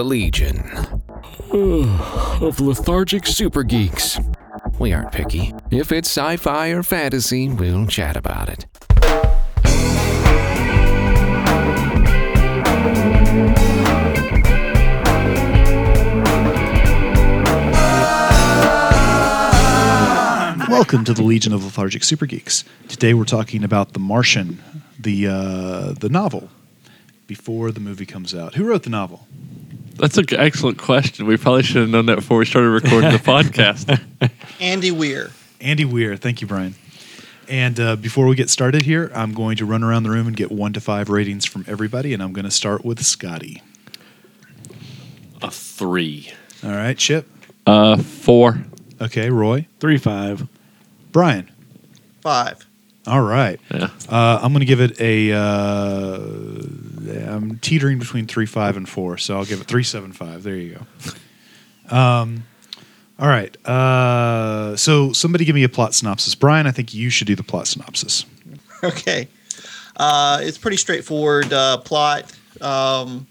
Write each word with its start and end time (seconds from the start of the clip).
The 0.00 0.04
Legion 0.04 0.60
of 1.50 2.58
lethargic 2.58 3.26
super 3.26 3.62
geeks. 3.62 4.18
We 4.78 4.94
aren't 4.94 5.12
picky. 5.12 5.52
If 5.70 5.92
it's 5.92 6.08
sci 6.08 6.38
fi 6.38 6.68
or 6.68 6.82
fantasy, 6.82 7.50
we'll 7.50 7.86
chat 7.86 8.16
about 8.16 8.48
it. 8.48 8.66
Welcome 20.66 21.04
to 21.04 21.12
the 21.12 21.22
Legion 21.22 21.52
of 21.52 21.62
Lethargic 21.62 22.04
Super 22.04 22.24
Geeks. 22.24 22.64
Today 22.88 23.12
we're 23.12 23.24
talking 23.24 23.62
about 23.62 23.92
The 23.92 24.00
Martian, 24.00 24.62
the 24.98 25.26
uh, 25.26 25.92
the 25.92 26.08
novel, 26.08 26.48
before 27.26 27.70
the 27.70 27.80
movie 27.80 28.06
comes 28.06 28.34
out. 28.34 28.54
Who 28.54 28.64
wrote 28.64 28.84
the 28.84 28.88
novel? 28.88 29.26
That's 30.00 30.16
an 30.16 30.24
excellent 30.30 30.78
question. 30.78 31.26
We 31.26 31.36
probably 31.36 31.62
should 31.62 31.82
have 31.82 31.90
known 31.90 32.06
that 32.06 32.16
before 32.16 32.38
we 32.38 32.46
started 32.46 32.70
recording 32.70 33.12
the 33.12 33.18
podcast. 33.18 34.00
Andy 34.60 34.90
Weir. 34.90 35.30
Andy 35.60 35.84
Weir. 35.84 36.16
Thank 36.16 36.40
you, 36.40 36.46
Brian. 36.46 36.74
And 37.48 37.78
uh, 37.78 37.96
before 37.96 38.26
we 38.26 38.34
get 38.34 38.48
started 38.48 38.80
here, 38.82 39.10
I'm 39.14 39.34
going 39.34 39.58
to 39.58 39.66
run 39.66 39.84
around 39.84 40.04
the 40.04 40.10
room 40.10 40.26
and 40.26 40.34
get 40.34 40.50
one 40.50 40.72
to 40.72 40.80
five 40.80 41.10
ratings 41.10 41.44
from 41.44 41.66
everybody, 41.68 42.14
and 42.14 42.22
I'm 42.22 42.32
going 42.32 42.46
to 42.46 42.50
start 42.50 42.82
with 42.82 43.04
Scotty. 43.04 43.62
A 45.42 45.50
three. 45.50 46.32
All 46.64 46.70
right, 46.70 46.96
Chip. 46.96 47.28
Uh, 47.66 47.98
four. 47.98 48.64
Okay, 49.02 49.28
Roy. 49.28 49.66
Three 49.80 49.98
five. 49.98 50.48
Brian. 51.12 51.50
Five. 52.22 52.66
All 53.06 53.20
right. 53.20 53.60
Yeah. 53.70 53.90
Uh, 54.08 54.40
I'm 54.42 54.52
going 54.52 54.60
to 54.60 54.66
give 54.66 54.80
it 54.80 54.98
a. 54.98 55.32
Uh, 55.32 56.62
I'm 57.08 57.58
teetering 57.58 57.98
between 57.98 58.26
three, 58.26 58.46
five, 58.46 58.76
and 58.76 58.88
four, 58.88 59.18
so 59.18 59.36
I'll 59.36 59.44
give 59.44 59.60
it 59.60 59.66
three, 59.66 59.84
seven, 59.84 60.12
five. 60.12 60.42
There 60.42 60.56
you 60.56 60.78
go. 61.88 61.96
Um, 61.96 62.44
all 63.18 63.28
right. 63.28 63.54
Uh, 63.66 64.76
so 64.76 65.12
somebody 65.12 65.44
give 65.44 65.54
me 65.54 65.62
a 65.64 65.68
plot 65.68 65.94
synopsis. 65.94 66.34
Brian, 66.34 66.66
I 66.66 66.70
think 66.70 66.94
you 66.94 67.10
should 67.10 67.26
do 67.26 67.36
the 67.36 67.42
plot 67.42 67.66
synopsis. 67.66 68.24
Okay. 68.82 69.28
Uh, 69.98 70.38
it's 70.40 70.56
pretty 70.56 70.78
straightforward 70.78 71.52
uh, 71.52 71.76
plot. 71.76 72.34
Um, 72.62 73.26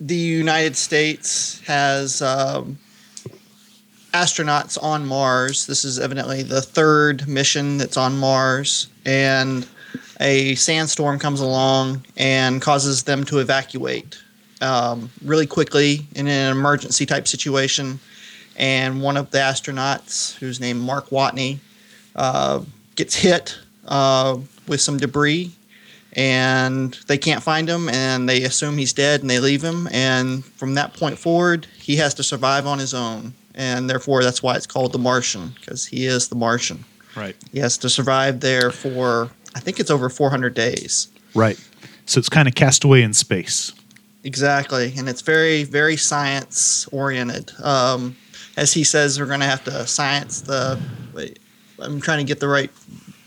the 0.00 0.14
United 0.14 0.76
States 0.76 1.60
has 1.66 2.22
um, 2.22 2.78
astronauts 4.12 4.80
on 4.80 5.04
Mars. 5.04 5.66
This 5.66 5.84
is 5.84 5.98
evidently 5.98 6.44
the 6.44 6.62
third 6.62 7.26
mission 7.26 7.76
that's 7.76 7.96
on 7.96 8.16
Mars, 8.16 8.86
and 9.04 9.66
a 10.20 10.54
sandstorm 10.54 11.18
comes 11.18 11.40
along 11.40 12.04
and 12.16 12.60
causes 12.62 13.02
them 13.02 13.24
to 13.24 13.38
evacuate 13.38 14.18
um, 14.60 15.10
really 15.24 15.46
quickly 15.46 16.06
in 16.14 16.26
an 16.28 16.52
emergency 16.56 17.06
type 17.06 17.26
situation. 17.28 17.98
And 18.56 19.02
one 19.02 19.16
of 19.16 19.30
the 19.30 19.38
astronauts, 19.38 20.36
who's 20.36 20.60
named 20.60 20.80
Mark 20.80 21.10
Watney, 21.10 21.58
uh, 22.14 22.62
gets 22.94 23.16
hit 23.16 23.58
uh, 23.86 24.38
with 24.68 24.80
some 24.80 24.96
debris 24.98 25.52
and 26.16 26.96
they 27.08 27.18
can't 27.18 27.42
find 27.42 27.68
him 27.68 27.88
and 27.88 28.28
they 28.28 28.44
assume 28.44 28.78
he's 28.78 28.92
dead 28.92 29.20
and 29.20 29.28
they 29.28 29.40
leave 29.40 29.62
him 29.62 29.88
and 29.90 30.44
from 30.44 30.74
that 30.74 30.92
point 30.94 31.18
forward 31.18 31.66
he 31.78 31.96
has 31.96 32.14
to 32.14 32.22
survive 32.22 32.66
on 32.66 32.78
his 32.78 32.94
own 32.94 33.34
and 33.56 33.90
therefore 33.90 34.22
that's 34.22 34.42
why 34.42 34.54
it's 34.54 34.66
called 34.66 34.92
the 34.92 34.98
martian 34.98 35.52
because 35.58 35.84
he 35.86 36.06
is 36.06 36.28
the 36.28 36.36
martian 36.36 36.84
Right. 37.16 37.36
he 37.52 37.58
has 37.58 37.76
to 37.78 37.88
survive 37.90 38.40
there 38.40 38.70
for 38.70 39.28
i 39.54 39.60
think 39.60 39.78
it's 39.80 39.90
over 39.90 40.08
400 40.08 40.54
days 40.54 41.08
Right. 41.36 41.58
So 42.06 42.18
it's 42.20 42.28
kind 42.28 42.46
of 42.46 42.54
castaway 42.54 43.02
in 43.02 43.12
space. 43.12 43.72
exactly 44.22 44.92
and 44.96 45.08
it's 45.08 45.20
very 45.22 45.64
very 45.64 45.96
science 45.96 46.86
oriented 46.92 47.50
um, 47.62 48.16
as 48.56 48.72
he 48.72 48.84
says 48.84 49.18
we're 49.18 49.26
going 49.26 49.40
to 49.40 49.46
have 49.46 49.64
to 49.64 49.86
science 49.86 50.42
the 50.42 50.80
wait, 51.12 51.38
i'm 51.80 52.00
trying 52.00 52.18
to 52.18 52.24
get 52.24 52.40
the 52.40 52.48
right 52.48 52.70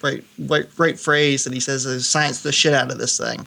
right 0.02 0.24
right, 0.40 0.68
right 0.78 1.00
phrase 1.00 1.44
that 1.44 1.54
he 1.54 1.60
says 1.60 1.86
is 1.86 2.08
science 2.08 2.42
the 2.42 2.52
shit 2.52 2.74
out 2.74 2.92
of 2.92 2.98
this 2.98 3.18
thing 3.18 3.46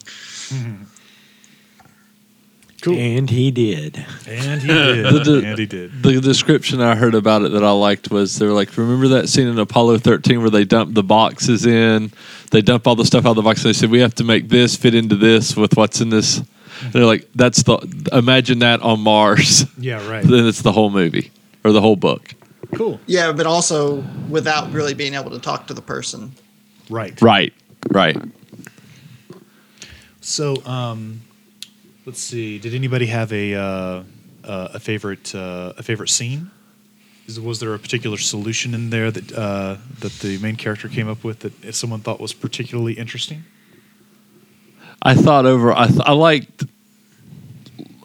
Cool. 2.81 2.97
And 2.97 3.29
he 3.29 3.51
did. 3.51 4.03
And 4.27 4.61
he 4.61 4.67
did. 4.73 5.05
The- 5.25 5.43
and 5.45 5.59
he 5.59 5.65
did. 5.67 6.01
The 6.01 6.19
description 6.19 6.81
I 6.81 6.95
heard 6.95 7.13
about 7.13 7.43
it 7.43 7.51
that 7.51 7.63
I 7.63 7.71
liked 7.71 8.09
was 8.09 8.37
they 8.39 8.45
were 8.47 8.53
like, 8.53 8.75
remember 8.75 9.07
that 9.09 9.29
scene 9.29 9.47
in 9.47 9.59
Apollo 9.59 9.99
13 9.99 10.41
where 10.41 10.49
they 10.49 10.65
dump 10.65 10.95
the 10.95 11.03
boxes 11.03 11.65
in? 11.65 12.11
They 12.49 12.61
dump 12.63 12.87
all 12.87 12.95
the 12.95 13.05
stuff 13.05 13.25
out 13.25 13.31
of 13.31 13.35
the 13.35 13.41
box. 13.43 13.61
They 13.63 13.73
said, 13.73 13.91
we 13.91 13.99
have 13.99 14.15
to 14.15 14.23
make 14.23 14.49
this 14.49 14.75
fit 14.75 14.95
into 14.95 15.15
this 15.15 15.55
with 15.55 15.77
what's 15.77 16.01
in 16.01 16.09
this. 16.09 16.41
They're 16.91 17.05
like, 17.05 17.27
that's 17.35 17.61
the, 17.63 17.77
imagine 18.11 18.59
that 18.59 18.81
on 18.81 19.01
Mars. 19.01 19.65
Yeah, 19.77 20.05
right. 20.09 20.23
then 20.25 20.47
it's 20.47 20.63
the 20.63 20.71
whole 20.71 20.89
movie 20.89 21.31
or 21.63 21.71
the 21.71 21.81
whole 21.81 21.95
book. 21.95 22.33
Cool. 22.75 22.99
Yeah, 23.05 23.31
but 23.31 23.45
also 23.45 23.97
without 24.29 24.71
really 24.71 24.95
being 24.95 25.13
able 25.13 25.29
to 25.31 25.39
talk 25.39 25.67
to 25.67 25.73
the 25.75 25.81
person. 25.83 26.31
Right. 26.89 27.21
Right. 27.21 27.53
Right. 27.91 28.17
So, 30.21 30.63
um, 30.65 31.21
let's 32.05 32.21
see. 32.21 32.59
Did 32.59 32.73
anybody 32.73 33.07
have 33.07 33.31
a 33.31 33.55
uh, 33.55 34.03
uh, 34.43 34.69
a 34.73 34.79
favorite 34.79 35.33
uh, 35.35 35.73
a 35.77 35.83
favorite 35.83 36.09
scene? 36.09 36.51
Is, 37.27 37.39
was 37.39 37.59
there 37.59 37.73
a 37.73 37.79
particular 37.79 38.17
solution 38.17 38.73
in 38.73 38.89
there 38.89 39.11
that 39.11 39.31
uh, 39.31 39.77
that 39.99 40.13
the 40.19 40.37
main 40.39 40.55
character 40.55 40.87
came 40.87 41.07
up 41.07 41.23
with 41.23 41.39
that 41.39 41.75
someone 41.75 41.99
thought 42.01 42.19
was 42.19 42.33
particularly 42.33 42.93
interesting? 42.93 43.43
I 45.03 45.15
thought 45.15 45.45
over. 45.45 45.71
I, 45.71 45.87
th- 45.87 46.01
I 46.05 46.11
liked 46.11 46.65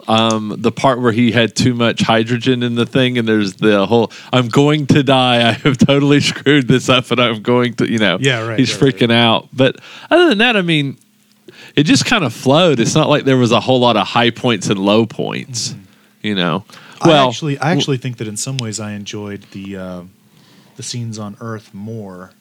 um, 0.09 0.55
the 0.59 0.73
part 0.73 1.01
where 1.01 1.13
he 1.13 1.31
had 1.31 1.55
too 1.55 1.75
much 1.75 2.01
hydrogen 2.01 2.63
in 2.63 2.75
the 2.75 2.87
thing, 2.87 3.19
and 3.19 3.27
there's 3.28 3.55
the 3.55 3.87
whole 3.87 4.13
"I'm 4.33 4.49
going 4.49 4.87
to 4.89 5.03
die. 5.03 5.49
I 5.49 5.53
have 5.53 5.78
totally 5.78 6.21
screwed 6.21 6.69
this 6.69 6.89
up, 6.89 7.11
and 7.11 7.21
I'm 7.21 7.43
going 7.43 7.75
to," 7.75 7.91
you 7.91 7.99
know. 7.99 8.19
Yeah, 8.21 8.47
right, 8.47 8.59
He's 8.59 8.81
right. 8.81 8.95
freaking 8.95 9.13
out. 9.13 9.49
But 9.53 9.81
other 10.11 10.28
than 10.28 10.39
that, 10.39 10.57
I 10.57 10.63
mean, 10.63 10.97
it 11.76 11.84
just 11.84 12.06
kind 12.06 12.25
of 12.25 12.32
flowed. 12.32 12.81
It's 12.81 12.94
not 12.94 13.09
like 13.09 13.25
there 13.25 13.37
was 13.37 13.53
a 13.53 13.60
whole 13.60 13.78
lot 13.78 13.97
of 13.97 14.06
high 14.06 14.31
points 14.31 14.69
and 14.69 14.78
low 14.78 15.06
points. 15.06 15.75
You 16.22 16.34
know. 16.34 16.64
Well, 17.04 17.26
I 17.26 17.28
actually, 17.28 17.59
I 17.59 17.72
actually 17.72 17.98
think 17.98 18.16
that 18.16 18.26
in 18.26 18.37
some 18.37 18.56
ways 18.56 18.81
I 18.81 18.92
enjoyed 18.92 19.42
the 19.53 19.76
uh, 19.76 20.03
the 20.76 20.82
scenes 20.82 21.19
on 21.19 21.36
Earth 21.41 21.72
more 21.75 22.32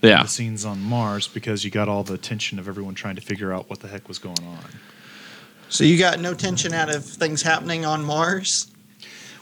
than 0.00 0.10
yeah. 0.10 0.22
the 0.22 0.28
scenes 0.28 0.64
on 0.64 0.80
Mars 0.80 1.26
because 1.26 1.64
you 1.64 1.70
got 1.70 1.88
all 1.88 2.04
the 2.04 2.16
tension 2.16 2.58
of 2.58 2.68
everyone 2.68 2.94
trying 2.94 3.16
to 3.16 3.20
figure 3.20 3.52
out 3.52 3.68
what 3.68 3.80
the 3.80 3.88
heck 3.88 4.06
was 4.06 4.18
going 4.18 4.42
on. 4.44 4.64
So 5.68 5.84
you 5.84 5.98
got 5.98 6.20
no 6.20 6.32
tension 6.32 6.72
out 6.72 6.88
of 6.88 7.04
things 7.04 7.42
happening 7.42 7.84
on 7.84 8.04
Mars. 8.04 8.70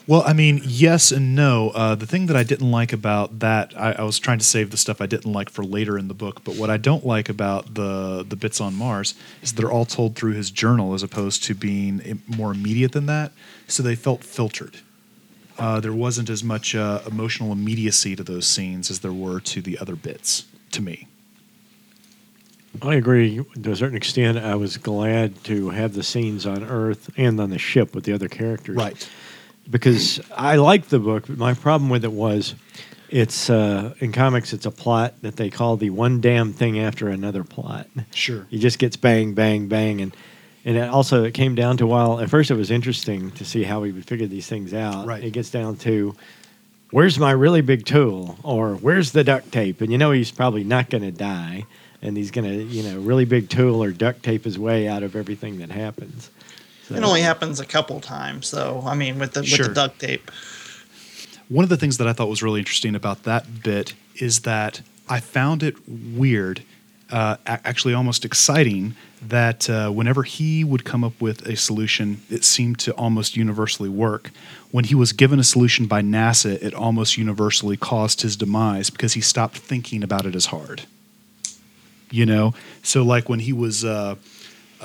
Well, 0.08 0.22
I 0.24 0.34
mean, 0.34 0.60
yes 0.62 1.10
and 1.10 1.34
no. 1.34 1.70
Uh, 1.70 1.96
the 1.96 2.06
thing 2.06 2.26
that 2.26 2.36
I 2.36 2.44
didn't 2.44 2.70
like 2.70 2.92
about 2.92 3.40
that, 3.40 3.76
I, 3.76 3.92
I 3.92 4.02
was 4.04 4.20
trying 4.20 4.38
to 4.38 4.44
save 4.44 4.70
the 4.70 4.76
stuff 4.76 5.00
I 5.00 5.06
didn't 5.06 5.32
like 5.32 5.50
for 5.50 5.64
later 5.64 5.98
in 5.98 6.06
the 6.06 6.14
book. 6.14 6.44
But 6.44 6.54
what 6.54 6.70
I 6.70 6.76
don't 6.76 7.04
like 7.04 7.28
about 7.28 7.74
the 7.74 8.24
the 8.26 8.36
bits 8.36 8.60
on 8.60 8.74
Mars 8.76 9.14
is 9.42 9.54
they're 9.54 9.70
all 9.70 9.84
told 9.84 10.14
through 10.14 10.34
his 10.34 10.52
journal, 10.52 10.94
as 10.94 11.02
opposed 11.02 11.42
to 11.44 11.54
being 11.54 12.22
more 12.28 12.52
immediate 12.52 12.92
than 12.92 13.06
that. 13.06 13.32
So 13.66 13.82
they 13.82 13.96
felt 13.96 14.22
filtered. 14.22 14.78
Uh, 15.58 15.80
there 15.80 15.92
wasn't 15.92 16.30
as 16.30 16.44
much 16.44 16.74
uh, 16.76 17.00
emotional 17.06 17.50
immediacy 17.50 18.14
to 18.14 18.22
those 18.22 18.46
scenes 18.46 18.90
as 18.90 19.00
there 19.00 19.12
were 19.12 19.40
to 19.40 19.60
the 19.60 19.76
other 19.78 19.96
bits. 19.96 20.44
To 20.72 20.82
me, 20.82 21.08
I 22.80 22.94
agree 22.94 23.42
to 23.60 23.70
a 23.72 23.76
certain 23.76 23.96
extent. 23.96 24.38
I 24.38 24.54
was 24.54 24.76
glad 24.76 25.42
to 25.44 25.70
have 25.70 25.94
the 25.94 26.02
scenes 26.04 26.46
on 26.46 26.62
Earth 26.62 27.10
and 27.16 27.40
on 27.40 27.50
the 27.50 27.58
ship 27.58 27.92
with 27.94 28.04
the 28.04 28.12
other 28.12 28.28
characters. 28.28 28.76
Because 29.68 30.20
I 30.34 30.56
liked 30.56 30.90
the 30.90 30.98
book, 30.98 31.24
but 31.26 31.38
my 31.38 31.54
problem 31.54 31.90
with 31.90 32.04
it 32.04 32.12
was 32.12 32.54
it's 33.08 33.50
uh, 33.50 33.94
in 33.98 34.12
comics 34.12 34.52
it's 34.52 34.66
a 34.66 34.70
plot 34.70 35.14
that 35.22 35.36
they 35.36 35.50
call 35.50 35.76
the 35.76 35.90
one 35.90 36.20
damn 36.20 36.52
thing 36.52 36.78
after 36.78 37.08
another 37.08 37.44
plot. 37.44 37.86
Sure. 38.12 38.46
it 38.50 38.58
just 38.58 38.78
gets 38.78 38.96
bang, 38.96 39.34
bang, 39.34 39.68
bang, 39.68 40.00
and 40.00 40.16
and 40.64 40.76
it 40.76 40.88
also 40.88 41.24
it 41.24 41.34
came 41.34 41.54
down 41.54 41.76
to 41.76 41.86
while 41.86 42.20
at 42.20 42.28
first 42.28 42.50
it 42.50 42.54
was 42.54 42.70
interesting 42.70 43.30
to 43.32 43.44
see 43.44 43.62
how 43.62 43.84
he 43.84 43.92
would 43.92 44.04
figure 44.04 44.26
these 44.26 44.48
things 44.48 44.74
out. 44.74 45.06
Right. 45.06 45.22
It 45.22 45.30
gets 45.30 45.50
down 45.50 45.76
to 45.78 46.16
where's 46.90 47.18
my 47.18 47.30
really 47.30 47.60
big 47.60 47.86
tool 47.86 48.38
or 48.42 48.74
where's 48.74 49.12
the 49.12 49.22
duct 49.22 49.52
tape, 49.52 49.80
and 49.80 49.92
you 49.92 49.98
know 49.98 50.10
he's 50.10 50.32
probably 50.32 50.64
not 50.64 50.90
going 50.90 51.04
to 51.04 51.12
die, 51.12 51.64
and 52.02 52.16
he's 52.16 52.32
going 52.32 52.48
to 52.48 52.64
you 52.64 52.82
know 52.82 53.00
really 53.00 53.24
big 53.24 53.48
tool 53.48 53.82
or 53.82 53.92
duct 53.92 54.22
tape 54.22 54.44
his 54.44 54.58
way 54.58 54.88
out 54.88 55.02
of 55.02 55.14
everything 55.14 55.58
that 55.58 55.70
happens. 55.70 56.30
So- 56.88 56.94
It 56.94 57.02
only 57.02 57.20
happens 57.22 57.60
a 57.60 57.66
couple 57.66 58.00
times, 58.00 58.50
though. 58.50 58.82
I 58.86 58.94
mean, 58.94 59.18
with 59.18 59.32
the 59.32 59.40
with 59.40 59.50
the 59.68 59.74
duct 59.74 59.98
tape. 59.98 60.30
One 61.48 61.62
of 61.62 61.68
the 61.68 61.76
things 61.76 61.98
that 61.98 62.08
I 62.08 62.12
thought 62.12 62.28
was 62.28 62.42
really 62.42 62.58
interesting 62.60 62.94
about 62.94 63.22
that 63.24 63.62
bit 63.62 63.94
is 64.16 64.40
that 64.40 64.82
I 65.08 65.20
found 65.20 65.62
it 65.62 65.76
weird, 65.88 66.62
uh, 67.10 67.36
actually 67.46 67.94
almost 67.94 68.24
exciting, 68.24 68.96
that 69.22 69.70
uh, 69.70 69.90
whenever 69.90 70.24
he 70.24 70.64
would 70.64 70.84
come 70.84 71.04
up 71.04 71.20
with 71.20 71.46
a 71.46 71.56
solution, 71.56 72.20
it 72.30 72.42
seemed 72.44 72.78
to 72.80 72.92
almost 72.94 73.36
universally 73.36 73.88
work. 73.88 74.30
When 74.72 74.84
he 74.84 74.94
was 74.96 75.12
given 75.12 75.38
a 75.38 75.44
solution 75.44 75.86
by 75.86 76.02
NASA, 76.02 76.60
it 76.60 76.74
almost 76.74 77.16
universally 77.16 77.76
caused 77.76 78.22
his 78.22 78.36
demise 78.36 78.90
because 78.90 79.12
he 79.14 79.20
stopped 79.20 79.58
thinking 79.58 80.02
about 80.02 80.26
it 80.26 80.34
as 80.34 80.46
hard. 80.46 80.82
You 82.10 82.26
know, 82.26 82.54
so 82.82 83.02
like 83.02 83.28
when 83.28 83.40
he 83.40 83.52
was. 83.52 83.84
Uh, 83.84 84.16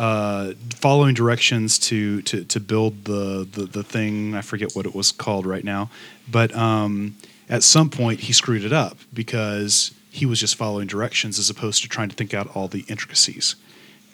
uh, 0.02 0.54
following 0.74 1.14
directions 1.14 1.78
to 1.78 2.24
to 2.24 2.44
to 2.46 2.60
build 2.60 3.06
the, 3.06 3.48
the 3.52 3.66
the 3.66 3.84
thing. 3.84 4.34
I 4.34 4.42
forget 4.42 4.76
what 4.76 4.88
it 4.88 4.96
was 4.96 5.12
called 5.12 5.46
right 5.46 5.64
now, 5.64 5.92
but 6.28 6.56
um, 6.56 7.16
at 7.48 7.62
some 7.62 7.92
point 7.92 8.22
he 8.22 8.34
screwed 8.34 8.66
it 8.66 8.74
up 8.74 8.98
because 9.14 9.94
he 10.10 10.26
was 10.26 10.40
just 10.40 10.56
following 10.56 10.88
directions 10.88 11.38
as 11.38 11.52
opposed 11.52 11.84
to 11.84 11.88
trying 11.88 12.10
to 12.10 12.16
think 12.16 12.34
out 12.34 12.48
all 12.56 12.68
the 12.68 12.84
intricacies. 12.88 13.56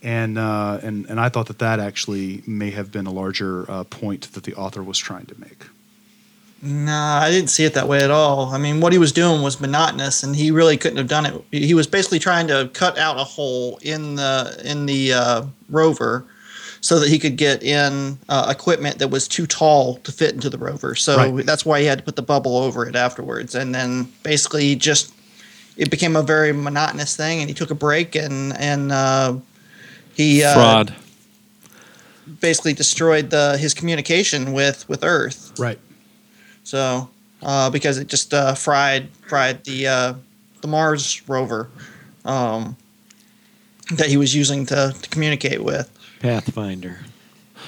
And 0.03 0.37
uh, 0.37 0.81
and 0.83 1.05
and 1.05 1.21
I 1.21 1.29
thought 1.29 1.47
that 1.47 1.59
that 1.59 1.79
actually 1.79 2.43
may 2.45 2.71
have 2.71 2.91
been 2.91 3.07
a 3.07 3.11
larger 3.11 3.65
uh, 3.71 3.85
point 3.85 4.33
that 4.33 4.43
the 4.43 4.55
author 4.55 4.83
was 4.83 4.97
trying 4.97 5.27
to 5.27 5.39
make. 5.39 5.67
Nah, 6.61 7.19
I 7.19 7.29
didn't 7.29 7.49
see 7.51 7.65
it 7.65 7.75
that 7.75 7.87
way 7.87 7.99
at 8.03 8.09
all. 8.09 8.47
I 8.47 8.57
mean, 8.57 8.81
what 8.81 8.91
he 8.91 8.97
was 8.97 9.11
doing 9.11 9.43
was 9.43 9.61
monotonous, 9.61 10.23
and 10.23 10.35
he 10.35 10.49
really 10.49 10.75
couldn't 10.75 10.97
have 10.97 11.07
done 11.07 11.25
it. 11.27 11.41
He 11.51 11.75
was 11.75 11.85
basically 11.85 12.17
trying 12.19 12.47
to 12.47 12.69
cut 12.73 12.97
out 12.97 13.19
a 13.19 13.23
hole 13.23 13.77
in 13.83 14.15
the 14.15 14.59
in 14.65 14.87
the 14.87 15.13
uh, 15.13 15.43
rover, 15.69 16.25
so 16.81 16.99
that 16.99 17.09
he 17.09 17.19
could 17.19 17.37
get 17.37 17.61
in 17.61 18.17
uh, 18.27 18.47
equipment 18.49 18.97
that 18.97 19.09
was 19.09 19.27
too 19.27 19.45
tall 19.45 19.97
to 19.97 20.11
fit 20.11 20.33
into 20.33 20.49
the 20.49 20.57
rover. 20.57 20.95
So 20.95 21.15
Right. 21.17 21.45
that's 21.45 21.63
why 21.63 21.79
he 21.81 21.85
had 21.85 21.99
to 21.99 22.03
put 22.03 22.15
the 22.15 22.23
bubble 22.23 22.57
over 22.57 22.87
it 22.87 22.95
afterwards, 22.95 23.53
and 23.53 23.75
then 23.75 24.11
basically 24.23 24.75
just 24.75 25.13
it 25.77 25.91
became 25.91 26.15
a 26.15 26.23
very 26.23 26.53
monotonous 26.53 27.15
thing. 27.15 27.39
And 27.39 27.49
he 27.49 27.53
took 27.53 27.69
a 27.69 27.75
break, 27.75 28.15
and 28.15 28.57
and 28.57 28.91
uh, 28.91 29.35
he 30.15 30.43
uh, 30.43 30.53
Fraud. 30.55 30.95
basically 32.39 32.73
destroyed 32.73 33.29
the 33.29 33.57
his 33.59 33.75
communication 33.75 34.53
with 34.53 34.89
with 34.89 35.03
Earth. 35.03 35.53
Right. 35.59 35.77
So, 36.67 37.09
uh, 37.43 37.69
because 37.69 37.97
it 37.97 38.07
just 38.07 38.33
uh, 38.33 38.53
fried 38.53 39.09
fried 39.25 39.63
the 39.63 39.87
uh, 39.87 40.13
the 40.59 40.67
Mars 40.67 41.21
rover 41.25 41.69
um, 42.25 42.75
that 43.95 44.07
he 44.07 44.17
was 44.17 44.35
using 44.35 44.65
to, 44.65 44.93
to 45.01 45.09
communicate 45.09 45.63
with. 45.63 45.89
Pathfinder. 46.19 46.99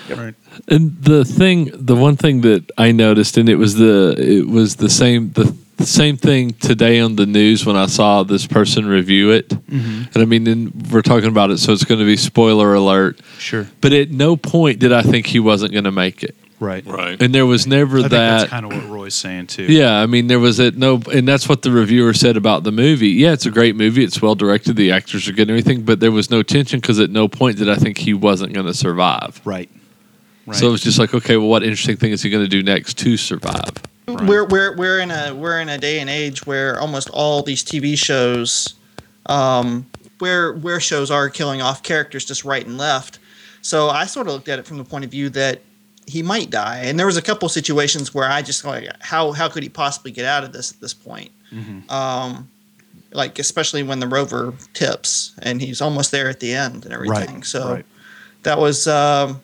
Right. 0.10 0.36
And 0.68 1.02
the 1.02 1.24
thing, 1.24 1.72
the 1.74 1.96
one 1.96 2.18
thing 2.18 2.42
that 2.42 2.72
I 2.78 2.92
noticed, 2.92 3.38
and 3.38 3.48
it 3.48 3.56
was 3.56 3.76
the 3.76 4.16
it 4.18 4.46
was 4.50 4.76
the 4.76 4.90
same 4.90 5.32
the, 5.32 5.56
the 5.78 5.86
same 5.86 6.18
thing 6.18 6.52
today 6.56 7.00
on 7.00 7.16
the 7.16 7.26
news 7.26 7.66
when 7.66 7.78
I 7.78 7.86
saw 7.86 8.24
this 8.24 8.46
person 8.48 8.86
review 8.86 9.32
it. 9.32 9.54
And 9.70 10.18
I 10.18 10.26
mean, 10.26 10.44
then 10.44 10.74
we're 10.92 11.04
talking 11.04 11.30
about 11.30 11.52
it, 11.52 11.60
so 11.60 11.72
it's 11.72 11.86
going 11.86 12.00
to 12.00 12.06
be 12.06 12.18
spoiler 12.18 12.74
alert. 12.74 13.22
Sure. 13.38 13.66
But 13.80 13.94
at 13.94 14.12
no 14.12 14.36
point 14.36 14.80
did 14.80 14.92
I 14.92 15.04
think 15.04 15.26
he 15.28 15.40
wasn't 15.40 15.72
going 15.72 15.86
to 15.86 15.92
make 15.92 16.22
it, 16.22 16.36
Right. 16.60 16.86
Right. 16.86 17.22
and 17.22 17.34
there 17.34 17.46
was 17.46 17.66
never 17.66 18.00
I 18.00 18.02
think 18.02 18.12
that. 18.12 18.40
that's 18.40 18.50
kind 18.50 18.66
of 18.66 18.74
what 18.74 18.86
Roy's 18.90 19.16
saying 19.16 19.48
too. 19.48 19.64
Yeah, 19.64 20.02
I 20.02 20.06
mean, 20.08 20.28
there 20.28 20.40
was 20.40 20.60
at 20.60 20.76
no, 20.76 21.02
and 21.14 21.28
that's 21.28 21.48
what 21.48 21.62
the 21.62 21.72
reviewer 21.72 22.14
said 22.14 22.36
about 22.36 22.64
the 22.64 22.72
movie. 22.72 23.10
Yeah, 23.10 23.32
it's 23.32 23.46
a 23.46 23.52
great 23.52 23.76
movie. 23.76 24.04
It's 24.04 24.22
well 24.22 24.36
directed. 24.36 24.76
The 24.76 24.92
actors 24.92 25.28
are 25.30 25.32
good 25.32 25.50
and 25.50 25.52
everything, 25.52 25.84
but 25.84 26.00
there 26.02 26.12
was 26.12 26.30
no 26.30 26.44
tension 26.44 26.80
because 26.82 27.00
at 27.00 27.10
no 27.10 27.28
point 27.30 27.58
did 27.58 27.70
I 27.70 27.76
think 27.76 27.98
he 27.98 28.14
wasn't 28.14 28.54
going 28.54 28.66
to 28.66 28.74
survive. 28.74 29.42
Right. 29.46 29.70
Right. 30.46 30.56
So 30.58 30.68
it 30.68 30.72
was 30.72 30.82
just 30.82 30.98
like, 31.00 31.14
okay, 31.14 31.38
well, 31.38 31.48
what 31.48 31.64
interesting 31.64 31.96
thing 31.96 32.12
is 32.12 32.24
he 32.24 32.30
going 32.30 32.44
to 32.44 32.50
do 32.50 32.64
next 32.64 32.98
to 33.00 33.18
survive? 33.18 33.72
Right. 34.08 34.28
We're 34.28 34.46
we're 34.46 34.76
we're 34.76 35.00
in 35.00 35.12
a 35.12 35.34
we're 35.34 35.62
in 35.62 35.70
a 35.70 35.78
day 35.78 36.00
and 36.00 36.10
age 36.10 36.46
where 36.46 36.80
almost 36.80 37.10
all 37.12 37.44
these 37.44 37.64
TV 37.64 37.98
shows, 37.98 38.74
um, 39.28 39.86
where 40.18 40.54
where 40.54 40.80
shows 40.80 41.12
are 41.12 41.30
killing 41.30 41.62
off 41.62 41.84
characters 41.84 42.26
just 42.26 42.44
right 42.44 42.66
and 42.66 42.78
left. 42.78 43.20
So 43.62 43.90
I 43.90 44.06
sort 44.06 44.28
of 44.28 44.34
looked 44.34 44.50
at 44.50 44.58
it 44.58 44.66
from 44.66 44.78
the 44.78 44.84
point 44.84 45.06
of 45.06 45.12
view 45.12 45.30
that 45.30 45.62
he 46.10 46.24
might 46.24 46.50
die, 46.50 46.82
and 46.86 47.00
there 47.00 47.06
was 47.06 47.18
a 47.18 47.22
couple 47.22 47.48
situations 47.50 48.14
where 48.14 48.30
I 48.30 48.42
just 48.42 48.66
like 48.66 48.90
how 49.00 49.32
how 49.32 49.50
could 49.50 49.64
he 49.64 49.70
possibly 49.70 50.12
get 50.12 50.26
out 50.26 50.44
of 50.44 50.52
this 50.52 50.72
at 50.72 50.82
this 50.82 50.94
point? 50.94 51.32
Mhm. 51.52 51.90
Um, 51.90 52.50
like 53.12 53.40
especially 53.40 53.84
when 53.84 54.00
the 54.00 54.08
rover 54.08 54.54
tips 54.74 55.34
and 55.42 55.62
he's 55.62 55.82
almost 55.82 56.12
there 56.12 56.30
at 56.30 56.40
the 56.40 56.54
end 56.54 56.86
and 56.86 56.94
everything. 56.94 57.36
Right. 57.36 57.46
So 57.46 57.74
right. 57.74 57.86
that 58.44 58.60
was 58.60 58.88
um, 58.88 59.42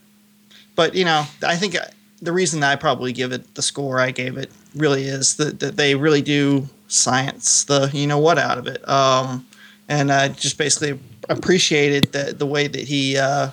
but 0.76 0.94
you 0.94 1.06
know 1.06 1.26
i 1.44 1.56
think 1.56 1.76
the 2.22 2.32
reason 2.32 2.64
i 2.64 2.76
probably 2.76 3.12
give 3.12 3.32
it 3.32 3.56
the 3.56 3.62
score 3.62 4.00
i 4.00 4.12
gave 4.12 4.38
it 4.38 4.52
really 4.76 5.06
is 5.06 5.36
that, 5.38 5.60
that 5.60 5.78
they 5.78 5.96
really 5.96 6.22
do 6.22 6.68
science 6.88 7.64
the 7.64 7.90
you 7.94 8.06
know 8.06 8.20
what 8.20 8.38
out 8.38 8.58
of 8.58 8.68
it 8.68 8.88
um, 8.88 9.46
and 9.90 10.12
i 10.12 10.28
just 10.28 10.58
basically 10.58 11.00
appreciated 11.30 12.12
the, 12.12 12.36
the 12.38 12.46
way 12.46 12.68
that 12.68 12.82
he 12.82 13.18
uh, 13.18 13.50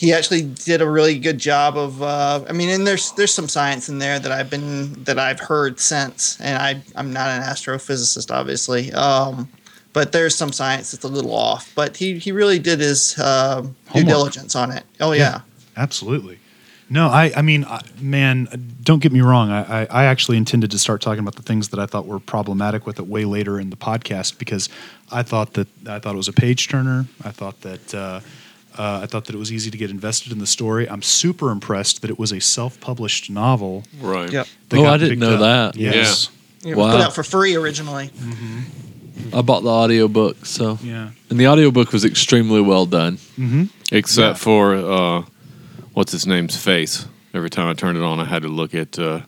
he 0.00 0.14
actually 0.14 0.42
did 0.42 0.80
a 0.80 0.88
really 0.88 1.18
good 1.18 1.36
job 1.38 1.76
of 1.76 2.02
uh, 2.02 2.42
i 2.48 2.52
mean 2.52 2.70
and 2.70 2.86
there's 2.86 3.12
there's 3.12 3.34
some 3.34 3.48
science 3.48 3.88
in 3.90 3.98
there 3.98 4.18
that 4.18 4.32
i've 4.32 4.48
been 4.48 4.92
that 5.04 5.18
i've 5.18 5.38
heard 5.40 5.78
since 5.78 6.40
and 6.40 6.56
i 6.56 6.80
i'm 6.96 7.12
not 7.12 7.28
an 7.28 7.42
astrophysicist 7.42 8.30
obviously 8.34 8.90
um, 8.94 9.46
but 9.92 10.12
there's 10.12 10.34
some 10.34 10.52
science 10.52 10.92
that's 10.92 11.04
a 11.04 11.08
little 11.08 11.34
off 11.34 11.70
but 11.74 11.96
he 11.98 12.18
he 12.18 12.32
really 12.32 12.58
did 12.58 12.80
his 12.80 13.18
uh, 13.18 13.60
due 13.92 14.04
diligence 14.04 14.56
on 14.56 14.70
it 14.72 14.84
oh 15.00 15.12
yeah. 15.12 15.42
Absolutely. 15.76 16.38
No, 16.90 17.06
I, 17.06 17.32
I 17.36 17.42
mean, 17.42 17.64
I- 17.64 17.80
man, 18.00 18.48
don't 18.82 19.00
get 19.00 19.12
me 19.12 19.20
wrong. 19.20 19.50
I, 19.50 19.82
I, 19.82 19.86
I 19.90 20.04
actually 20.06 20.36
intended 20.36 20.72
to 20.72 20.78
start 20.78 21.00
talking 21.00 21.20
about 21.20 21.36
the 21.36 21.42
things 21.42 21.68
that 21.68 21.78
I 21.78 21.86
thought 21.86 22.06
were 22.06 22.18
problematic 22.18 22.84
with 22.86 22.98
it 22.98 23.06
way 23.06 23.24
later 23.24 23.60
in 23.60 23.70
the 23.70 23.76
podcast 23.76 24.36
because 24.36 24.68
I 25.12 25.22
thought 25.22 25.52
that 25.54 25.68
I 25.88 26.00
thought 26.00 26.14
it 26.14 26.18
was 26.18 26.26
a 26.28 26.32
page 26.32 26.68
turner. 26.68 27.06
I 27.24 27.30
thought 27.30 27.60
that 27.60 27.94
uh, 27.94 28.20
uh, 28.78 29.00
I 29.02 29.06
thought 29.06 29.24
that 29.26 29.34
it 29.34 29.38
was 29.38 29.52
easy 29.52 29.70
to 29.70 29.76
get 29.78 29.90
invested 29.90 30.32
in 30.32 30.38
the 30.38 30.46
story. 30.46 30.88
I'm 30.88 31.02
super 31.02 31.50
impressed 31.50 32.02
that 32.02 32.10
it 32.10 32.18
was 32.18 32.32
a 32.32 32.40
self-published 32.40 33.30
novel. 33.30 33.84
Right. 34.00 34.30
Yep. 34.32 34.46
Oh, 34.72 34.84
I 34.86 34.96
didn't 34.96 35.18
know 35.18 35.34
up. 35.34 35.74
that. 35.74 35.76
Yes. 35.80 36.30
It 36.64 36.76
Wow. 36.76 36.86
was 36.86 36.96
put 36.96 37.04
out 37.04 37.14
for 37.14 37.22
free 37.22 37.54
originally. 37.56 38.10
I 39.32 39.42
bought 39.42 39.62
the 39.62 39.70
audiobook, 39.70 40.44
so 40.46 40.78
Yeah. 40.82 41.10
and 41.28 41.38
the 41.38 41.46
audiobook 41.48 41.92
was 41.92 42.04
extremely 42.04 42.60
well 42.60 42.86
done. 42.86 43.16
Mm-hmm. 43.38 43.64
Except 43.92 44.36
Yeah. 44.38 44.42
for 44.42 44.74
uh, 44.74 45.22
what's 45.94 46.12
his 46.12 46.26
name's 46.26 46.56
face. 46.56 47.06
Every 47.34 47.50
time 47.50 47.68
I 47.68 47.74
turned 47.74 47.96
it 47.96 48.02
on, 48.04 48.18
I 48.18 48.24
had 48.24 48.42
to 48.42 48.48
look 48.48 48.74
at 48.74 48.98
uh, 48.98 49.20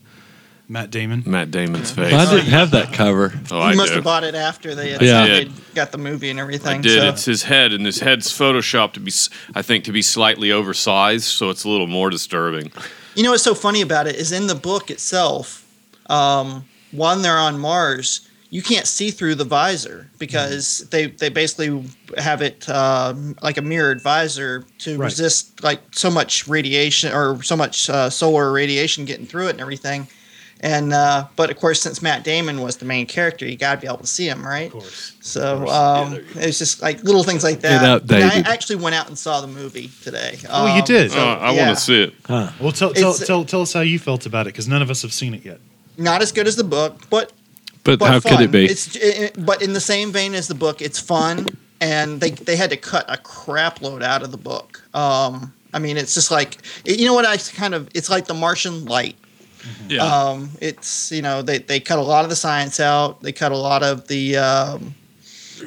Matt 0.73 0.91
Damon. 0.91 1.23
Matt 1.27 1.51
Damon's 1.51 1.91
face. 1.91 2.15
I 2.15 2.25
didn't 2.35 2.47
have 2.51 2.71
that 2.71 2.95
cover. 2.95 3.31
Oh, 3.51 3.57
you 3.59 3.63
I 3.63 3.75
must 3.75 3.91
did. 3.91 3.97
have 3.97 4.05
bought 4.05 4.25
it 4.25 4.35
after 4.35 4.75
they 4.75 4.93
had 4.93 5.03
Yeah. 5.03 5.27
they'd 5.27 5.53
got 5.75 5.93
the 5.93 5.99
movie 5.99 6.31
and 6.31 6.41
everything. 6.41 6.79
I 6.79 6.81
did. 6.83 7.01
So. 7.03 7.09
It's 7.09 7.25
his 7.27 7.43
head, 7.43 7.73
and 7.73 7.85
his 7.85 8.01
head's 8.01 8.29
photoshopped 8.33 8.95
to 8.95 9.01
be, 9.01 9.11
s- 9.11 9.29
I 9.55 9.61
think, 9.61 9.85
to 9.85 9.93
be 9.93 10.01
slightly 10.01 10.51
oversized, 10.51 11.25
so 11.25 11.51
it's 11.51 11.65
a 11.65 11.69
little 11.69 11.87
more 11.89 12.09
disturbing. 12.09 12.73
You 13.15 13.23
know 13.23 13.33
what's 13.33 13.43
so 13.43 13.55
funny 13.55 13.83
about 13.83 14.07
it 14.07 14.17
is 14.17 14.33
in 14.33 14.47
the 14.47 14.55
book 14.55 14.91
itself, 14.91 15.67
um, 16.07 16.65
when 16.91 17.21
they're 17.21 17.37
on 17.39 17.59
Mars, 17.59 18.27
you 18.49 18.63
can't 18.63 18.87
see 18.87 19.11
through 19.11 19.35
the 19.35 19.45
visor 19.45 20.09
because 20.19 20.89
they, 20.91 21.07
they 21.07 21.29
basically 21.29 21.85
have 22.17 22.41
it 22.41 22.67
um, 22.71 23.37
like 23.43 23.59
a 23.59 23.63
mirrored 23.63 24.01
visor 24.01 24.65
to 24.79 24.97
Right. 24.97 25.05
resist 25.07 25.63
like 25.63 25.81
so 25.93 26.11
much 26.11 26.49
radiation 26.49 27.13
or 27.13 27.43
so 27.43 27.57
much 27.57 27.91
uh, 27.91 28.09
solar 28.09 28.51
radiation 28.53 29.05
getting 29.05 29.27
through 29.27 29.49
it 29.49 29.51
and 29.51 29.61
everything. 29.61 30.09
And 30.65 30.93
uh, 30.93 31.27
but 31.35 31.51
of 31.51 31.57
course, 31.57 31.81
since 31.83 32.01
Matt 32.03 32.23
Damon 32.23 32.61
was 32.61 32.77
the 32.77 32.85
main 32.85 33.05
character, 33.07 33.45
you 33.47 33.57
got 33.57 33.75
to 33.75 33.81
be 33.81 33.89
able 33.89 33.99
to 33.99 34.07
see 34.07 34.29
him, 34.29 34.47
right? 34.47 34.67
Of 34.67 34.73
course. 34.75 35.13
So 35.21 35.67
um, 35.69 36.21
it's 36.37 36.57
just 36.59 36.81
like 36.81 37.03
little 37.03 37.25
things 37.25 37.43
like 37.43 37.61
that. 37.63 37.83
outdated. 37.85 38.33
And 38.33 38.47
I 38.47 38.53
actually 38.53 38.77
went 38.77 38.95
out 38.95 39.09
and 39.09 39.19
saw 39.19 39.41
the 39.41 39.49
movie 39.49 39.91
today. 40.05 40.39
Oh, 40.49 40.67
you 40.67 40.81
Um, 40.81 40.85
did? 40.85 41.11
so, 41.11 41.19
Uh, 41.19 41.35
I 41.35 41.53
yeah. 41.53 41.67
want 41.67 41.79
to 41.79 41.85
see 41.85 42.03
it. 42.05 42.15
Huh. 42.27 42.51
Well, 42.61 42.71
tell, 42.71 42.93
tell, 42.93 43.13
tell, 43.15 43.45
tell 43.45 43.63
us 43.63 43.73
how 43.73 43.81
you 43.81 43.99
felt 43.99 44.25
about 44.25 44.47
it 44.47 44.51
because 44.51 44.69
none 44.69 44.83
of 44.83 44.89
us 44.91 45.03
have 45.03 45.13
seen 45.13 45.35
it 45.35 45.45
yet. 45.45 45.59
Not 45.99 46.23
as 46.23 46.31
good 46.31 46.47
as 46.47 46.55
the 46.55 46.65
book, 46.65 47.09
but 47.11 47.33
But, 47.83 47.99
but 47.99 48.07
how 48.09 48.21
fun. 48.21 48.37
could 48.37 48.45
it 48.45 48.53
be? 48.53 48.65
It's 48.67 48.95
it, 48.95 49.35
but 49.45 49.63
in 49.63 49.73
the 49.73 49.81
same 49.81 50.13
vein 50.13 50.33
as 50.35 50.47
the 50.47 50.55
book, 50.55 50.81
it's 50.81 51.01
fun, 51.01 51.49
and 51.81 52.21
they 52.21 52.31
they 52.31 52.55
had 52.55 52.71
to 52.71 52.77
cut 52.77 53.05
a 53.09 53.17
crap 53.19 53.83
load 53.83 54.05
out 54.05 54.23
of 54.23 54.31
the 54.31 54.39
book. 54.39 54.81
Um, 54.95 55.53
I 55.75 55.81
mean, 55.81 55.97
it's 55.97 56.15
just 56.15 56.31
like 56.31 56.59
you 56.85 57.05
know 57.05 57.15
what 57.15 57.27
I 57.27 57.37
kind 57.37 57.75
of 57.75 57.89
it's 57.95 58.09
like 58.09 58.27
the 58.27 58.35
Martian 58.35 58.85
light. 58.85 59.17
Yeah. 59.89 60.03
Um, 60.05 60.51
it's 60.61 61.11
you 61.13 61.23
know 61.23 61.43
they 61.43 61.59
they 61.59 61.81
cut 61.81 61.99
a 61.99 62.03
lot 62.03 62.25
of 62.25 62.31
the 62.31 62.37
science 62.37 62.81
out. 62.81 63.23
They 63.23 63.33
cut 63.33 63.53
a 63.53 63.57
lot 63.57 63.83
of 63.83 64.07
the 64.09 64.37
um, 64.37 64.95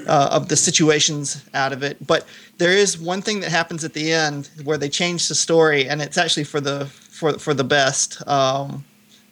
uh, 0.08 0.30
of 0.32 0.48
the 0.50 0.56
situations 0.56 1.44
out 1.54 1.72
of 1.74 1.84
it. 1.84 1.98
But 2.06 2.26
there 2.58 2.72
is 2.72 2.98
one 3.00 3.22
thing 3.22 3.40
that 3.42 3.52
happens 3.52 3.84
at 3.84 3.94
the 3.94 4.12
end 4.12 4.50
where 4.64 4.78
they 4.78 4.90
change 4.90 5.28
the 5.28 5.36
story, 5.36 5.88
and 5.90 6.02
it's 6.02 6.18
actually 6.18 6.44
for 6.46 6.60
the 6.62 6.86
for 6.88 7.38
for 7.40 7.54
the 7.54 7.64
best. 7.64 8.22
Um, 8.28 8.84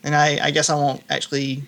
and 0.02 0.14
I, 0.14 0.38
I 0.46 0.50
guess 0.50 0.68
I 0.70 0.74
won't 0.74 1.02
actually 1.08 1.62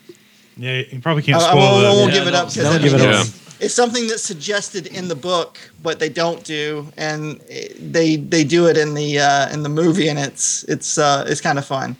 Yeah, 0.57 0.81
you 0.91 0.99
probably 1.01 1.23
can't 1.23 1.41
I, 1.41 1.51
I 1.51 1.55
won't, 1.55 1.85
I 1.85 1.89
won't 1.89 2.13
Yeah, 2.13 2.19
give 2.19 2.27
it 2.27 2.35
up 2.35 2.49
don't- 2.53 2.63
because 2.81 2.83
give 2.83 2.93
it 2.93 3.01
away. 3.01 3.19
it's, 3.21 3.59
it's 3.59 3.73
something 3.73 4.07
that's 4.07 4.21
suggested 4.23 4.85
in 4.87 5.07
the 5.07 5.15
book, 5.15 5.57
but 5.81 5.97
they 5.99 6.09
don't 6.09 6.43
do, 6.43 6.87
and 6.97 7.41
it- 7.49 7.75
they 7.93 8.15
they 8.17 8.43
do 8.43 8.67
it 8.67 8.77
in 8.77 8.93
the 8.93 9.19
uh, 9.19 9.49
in 9.53 9.63
the 9.63 9.69
movie, 9.69 10.07
and 10.09 10.19
it's 10.19 10.63
it's 10.65 10.97
uh, 10.97 11.25
it's 11.27 11.41
kind 11.41 11.57
of 11.57 11.65
fun. 11.65 11.95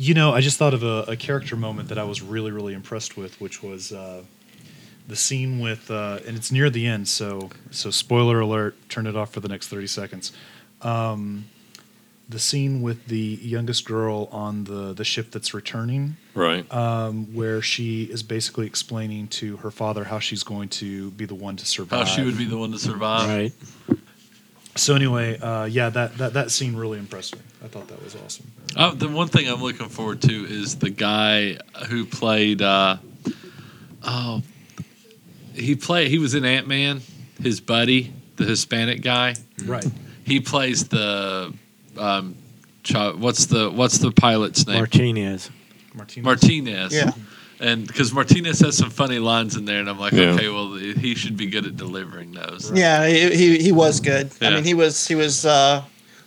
You 0.00 0.14
know, 0.14 0.32
I 0.32 0.40
just 0.40 0.58
thought 0.58 0.74
of 0.74 0.84
a, 0.84 1.04
a 1.08 1.16
character 1.16 1.56
moment 1.56 1.88
that 1.88 1.98
I 1.98 2.04
was 2.04 2.22
really, 2.22 2.52
really 2.52 2.72
impressed 2.72 3.16
with, 3.16 3.40
which 3.40 3.64
was 3.64 3.92
uh, 3.92 4.22
the 5.08 5.16
scene 5.16 5.58
with, 5.58 5.90
uh, 5.90 6.20
and 6.24 6.36
it's 6.36 6.52
near 6.52 6.70
the 6.70 6.86
end, 6.86 7.08
so 7.08 7.50
so 7.72 7.90
spoiler 7.90 8.38
alert. 8.38 8.76
Turn 8.88 9.08
it 9.08 9.16
off 9.16 9.32
for 9.32 9.40
the 9.40 9.48
next 9.48 9.66
thirty 9.66 9.88
seconds. 9.88 10.32
Um, 10.82 11.46
the 12.28 12.38
scene 12.38 12.80
with 12.80 13.06
the 13.06 13.40
youngest 13.42 13.86
girl 13.86 14.28
on 14.30 14.64
the 14.64 14.92
the 14.92 15.04
ship 15.04 15.32
that's 15.32 15.52
returning, 15.52 16.16
right. 16.32 16.72
um, 16.72 17.34
where 17.34 17.60
she 17.60 18.04
is 18.04 18.22
basically 18.22 18.66
explaining 18.66 19.26
to 19.28 19.56
her 19.58 19.70
father 19.72 20.04
how 20.04 20.20
she's 20.20 20.44
going 20.44 20.68
to 20.68 21.10
be 21.12 21.24
the 21.24 21.34
one 21.34 21.56
to 21.56 21.66
survive. 21.66 22.06
how 22.06 22.14
she 22.14 22.22
would 22.22 22.38
be 22.38 22.44
the 22.44 22.56
one 22.56 22.70
to 22.70 22.78
survive. 22.78 23.28
Right. 23.28 23.97
So 24.78 24.94
anyway, 24.94 25.38
uh, 25.38 25.64
yeah, 25.64 25.90
that, 25.90 26.16
that 26.18 26.32
that 26.34 26.50
scene 26.50 26.76
really 26.76 26.98
impressed 26.98 27.34
me. 27.34 27.42
I 27.64 27.68
thought 27.68 27.88
that 27.88 28.02
was 28.02 28.14
awesome. 28.14 28.50
Uh, 28.76 28.94
the 28.94 29.08
one 29.08 29.26
thing 29.28 29.48
I'm 29.48 29.60
looking 29.60 29.88
forward 29.88 30.22
to 30.22 30.44
is 30.44 30.76
the 30.76 30.90
guy 30.90 31.58
who 31.88 32.06
played. 32.06 32.62
Uh, 32.62 32.98
oh, 34.04 34.42
he 35.52 35.74
played. 35.74 36.08
He 36.08 36.18
was 36.18 36.34
in 36.34 36.44
Ant 36.44 36.68
Man. 36.68 37.00
His 37.42 37.60
buddy, 37.60 38.12
the 38.36 38.44
Hispanic 38.44 39.02
guy. 39.02 39.34
Right. 39.64 39.86
He 40.24 40.40
plays 40.40 40.88
the. 40.88 41.52
Um, 41.96 42.36
what's 43.16 43.46
the 43.46 43.70
What's 43.70 43.98
the 43.98 44.12
pilot's 44.12 44.66
name? 44.66 44.78
Martinez. 44.78 45.50
Martinez. 45.92 46.24
Martinez. 46.24 46.94
Yeah. 46.94 47.10
And 47.60 47.86
because 47.86 48.12
Martinez 48.12 48.60
has 48.60 48.76
some 48.76 48.90
funny 48.90 49.18
lines 49.18 49.56
in 49.56 49.64
there, 49.64 49.80
and 49.80 49.90
I'm 49.90 49.98
like, 49.98 50.12
Yeah. 50.12 50.30
okay, 50.34 50.48
well, 50.48 50.74
he 50.74 51.14
should 51.14 51.36
be 51.36 51.46
good 51.46 51.66
at 51.66 51.76
delivering 51.76 52.32
those. 52.32 52.70
Yeah, 52.72 53.06
he, 53.06 53.34
he, 53.34 53.58
he 53.58 53.72
was 53.72 54.00
good. 54.00 54.30
I 54.40 54.50
mean, 54.50 54.64
he 54.64 54.74
was 54.74 55.06
he 55.06 55.14
was 55.14 55.44
uh, 55.44 55.82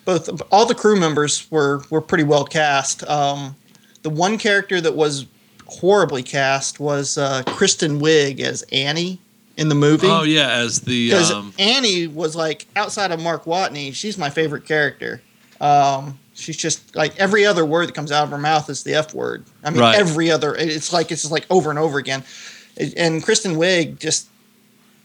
both 0.05 0.29
all 0.51 0.65
the 0.65 0.75
crew 0.75 0.99
members 0.99 1.49
were 1.49 1.83
were 1.89 2.01
pretty 2.01 2.23
well 2.25 2.43
cast. 2.45 3.07
Um, 3.09 3.55
the 4.01 4.09
one 4.09 4.37
character 4.37 4.81
that 4.81 4.95
was 4.95 5.25
horribly 5.67 6.23
cast 6.23 6.79
was 6.79 7.17
uh, 7.17 7.43
Kristen 7.45 7.99
Wiig 8.01 8.41
as 8.41 8.63
Annie 8.71 9.19
in 9.57 9.69
the 9.69 9.75
movie. 9.75 10.07
Oh 10.09 10.23
yeah, 10.23 10.49
as 10.51 10.81
the 10.81 11.09
because 11.09 11.31
um, 11.31 11.53
Annie 11.57 12.07
was 12.07 12.35
like 12.35 12.67
outside 12.75 13.11
of 13.11 13.21
Mark 13.21 13.45
Watney, 13.45 13.93
she's 13.93 14.17
my 14.17 14.29
favorite 14.29 14.65
character. 14.65 15.21
Um, 15.61 16.19
she's 16.41 16.57
just 16.57 16.95
like 16.95 17.15
every 17.19 17.45
other 17.45 17.65
word 17.65 17.87
that 17.87 17.95
comes 17.95 18.11
out 18.11 18.23
of 18.23 18.29
her 18.31 18.37
mouth 18.37 18.69
is 18.69 18.83
the 18.83 18.93
F 18.95 19.13
word. 19.13 19.45
I 19.63 19.69
mean, 19.69 19.79
Right. 19.79 19.95
every 19.97 20.31
other. 20.31 20.55
It's 20.55 20.91
like 20.91 21.11
it's 21.11 21.21
just 21.21 21.31
like 21.31 21.45
over 21.49 21.69
and 21.69 21.79
over 21.79 21.97
again. 21.97 22.23
And 22.97 23.23
Kristen 23.23 23.55
Wiig 23.55 23.99
just 23.99 24.27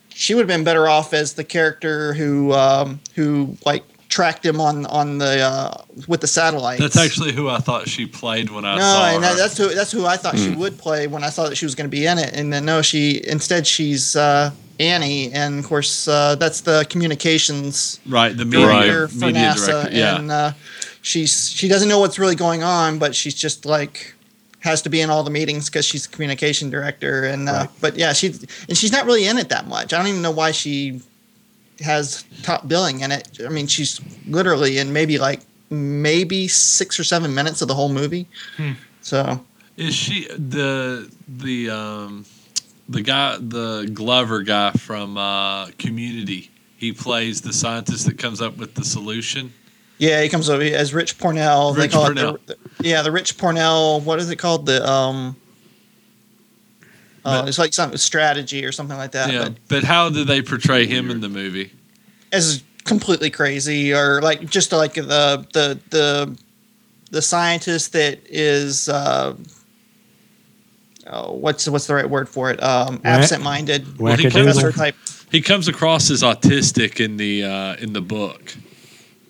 she 0.09 0.35
would 0.35 0.41
have 0.43 0.49
been 0.49 0.65
better 0.65 0.89
off 0.89 1.13
as 1.13 1.35
the 1.35 1.45
character 1.45 2.15
who 2.15 2.53
um, 2.53 3.01
who 3.15 3.57
like 3.67 3.85
tracked 4.09 4.47
him 4.47 4.61
on 4.61 4.87
on 4.87 5.19
the 5.19 5.41
uh, 5.41 5.83
with 6.09 6.21
the 6.21 6.27
satellite. 6.27 6.79
that's 6.79 6.97
actually 6.97 7.33
who 7.33 7.49
I 7.49 7.59
thought 7.59 7.89
she 7.89 8.07
played 8.07 8.51
when 8.51 8.65
I 8.65 8.77
no, 8.77 8.81
saw 8.81 9.07
and 9.11 9.25
her. 9.25 9.35
that's 9.37 9.59
who 9.59 9.75
that's 9.75 9.93
who 9.93 10.07
I 10.07 10.17
thought 10.17 10.39
she 10.39 10.51
would 10.55 10.79
play 10.79 11.07
when 11.07 11.23
I 11.25 11.29
saw 11.31 11.49
that 11.49 11.57
she 11.57 11.67
was 11.67 11.75
going 11.75 11.91
to 11.91 11.95
be 11.95 12.07
in 12.07 12.19
it, 12.19 12.35
and 12.35 12.53
then 12.53 12.65
no, 12.65 12.83
she 12.83 13.21
instead 13.27 13.67
she's 13.67 14.15
uh, 14.17 14.53
Annie, 14.79 15.33
and 15.33 15.59
of 15.59 15.67
course 15.67 16.07
uh, 16.09 16.37
that's 16.37 16.61
the 16.63 16.87
communications 16.89 18.01
right, 18.07 18.35
the 18.35 18.45
media, 18.45 18.67
director 18.67 19.09
for 19.09 19.27
media 19.27 19.43
NASA, 19.43 19.67
director. 19.67 19.97
Yeah, 19.97 20.17
and 20.19 20.31
uh, 20.31 20.53
she's 21.07 21.49
she 21.51 21.69
doesn't 21.69 21.89
know 21.89 22.01
what's 22.01 22.19
really 22.19 22.35
going 22.35 22.63
on, 22.65 22.99
but 22.99 23.15
she's 23.15 23.35
just 23.35 23.65
like 23.65 24.15
has 24.61 24.83
to 24.83 24.89
be 24.91 25.01
in 25.01 25.09
all 25.11 25.23
the 25.23 25.31
meetings 25.31 25.67
because 25.71 25.85
she's 25.85 26.07
the 26.07 26.13
communication 26.13 26.69
director, 26.71 27.25
and 27.25 27.49
uh, 27.49 27.53
Right. 27.53 27.71
but 27.81 27.97
yeah, 27.97 28.13
she 28.13 28.29
and 28.69 28.77
she's 28.77 28.91
not 28.93 29.07
really 29.07 29.27
in 29.27 29.39
it 29.39 29.49
that 29.51 29.67
much. 29.69 29.93
I 29.93 29.99
don't 29.99 30.09
even 30.09 30.23
know 30.23 30.33
why 30.33 30.51
she 30.51 31.01
has 31.81 32.25
top 32.43 32.67
billing 32.67 33.01
in 33.01 33.13
it. 33.13 33.39
I 33.45 33.49
mean, 33.49 33.67
she's 33.69 34.01
literally 34.27 34.79
in 34.79 34.93
maybe 34.93 35.19
like 35.19 35.41
maybe 35.71 36.49
six 36.49 36.99
or 36.99 37.05
seven 37.05 37.35
minutes 37.35 37.63
of 37.63 37.69
the 37.69 37.75
whole 37.75 37.89
movie. 37.91 38.27
So 39.03 39.45
is 39.77 39.95
she 39.95 40.27
the 40.29 41.09
the 41.29 41.71
um 41.71 42.25
the 42.89 43.03
guy 43.03 43.37
the 43.39 43.89
Glover 43.93 44.43
guy 44.43 44.73
from 44.73 45.17
uh, 45.17 45.67
Community? 45.79 46.51
He 46.79 46.93
plays 46.93 47.41
the 47.41 47.53
scientist 47.53 48.07
that 48.07 48.19
comes 48.19 48.41
up 48.43 48.57
with 48.59 48.75
the 48.75 48.85
solution. 48.85 49.53
Yeah, 49.99 50.23
he 50.23 50.29
comes 50.29 50.51
over 50.51 50.63
as 50.63 50.93
Rich 50.93 51.19
Purnell. 51.19 51.73
Rich 51.75 51.81
they 51.91 51.97
call 51.97 52.07
Purnell. 52.09 52.35
it 52.37 52.47
the, 52.47 52.57
yeah, 52.81 53.03
the 53.03 53.11
Rich 53.11 53.39
Purnell. 53.39 54.01
What 54.01 54.19
is 54.19 54.31
it 54.31 54.37
called? 54.37 54.67
The 54.67 54.87
um. 54.89 55.37
Uh, 57.25 57.43
But- 57.43 57.49
it's 57.49 57.59
like 57.59 57.73
some 57.73 57.97
strategy 57.97 58.65
or 58.65 58.73
something 58.73 58.97
like 58.97 59.13
that. 59.13 59.33
yeah, 59.33 59.45
But 59.45 59.55
but 59.69 59.85
how 59.85 60.11
do 60.11 60.25
they 60.25 60.43
portray 60.43 60.87
him 60.87 61.11
in 61.11 61.21
the 61.21 61.29
movie? 61.29 61.73
as 62.33 62.63
completely 62.85 63.31
crazy 63.31 63.93
or 63.95 64.21
like 64.21 64.45
just 64.51 64.71
like 64.73 64.95
the 64.95 65.47
the 65.53 65.79
the 65.91 66.37
the 67.11 67.23
scientist 67.23 67.93
that 67.95 68.19
is 68.29 68.89
uh, 68.89 69.35
oh, 71.07 71.33
what's 71.33 71.69
what's 71.69 71.87
the 71.87 71.95
right 71.95 72.09
word 72.09 72.29
for 72.29 72.51
it? 72.51 72.63
Um, 72.63 73.01
absent-minded 73.05 73.99
Well, 73.99 74.17
he 74.17 74.25
Wackadoodle. 74.27 74.33
professor 74.45 74.73
type. 74.73 74.97
He 75.31 75.41
comes 75.41 75.69
across 75.69 76.11
as 76.11 76.23
autistic 76.23 77.03
in 77.05 77.17
the 77.17 77.45
uh, 77.45 77.77
in 77.77 77.93
the 77.93 78.01
book. 78.01 78.55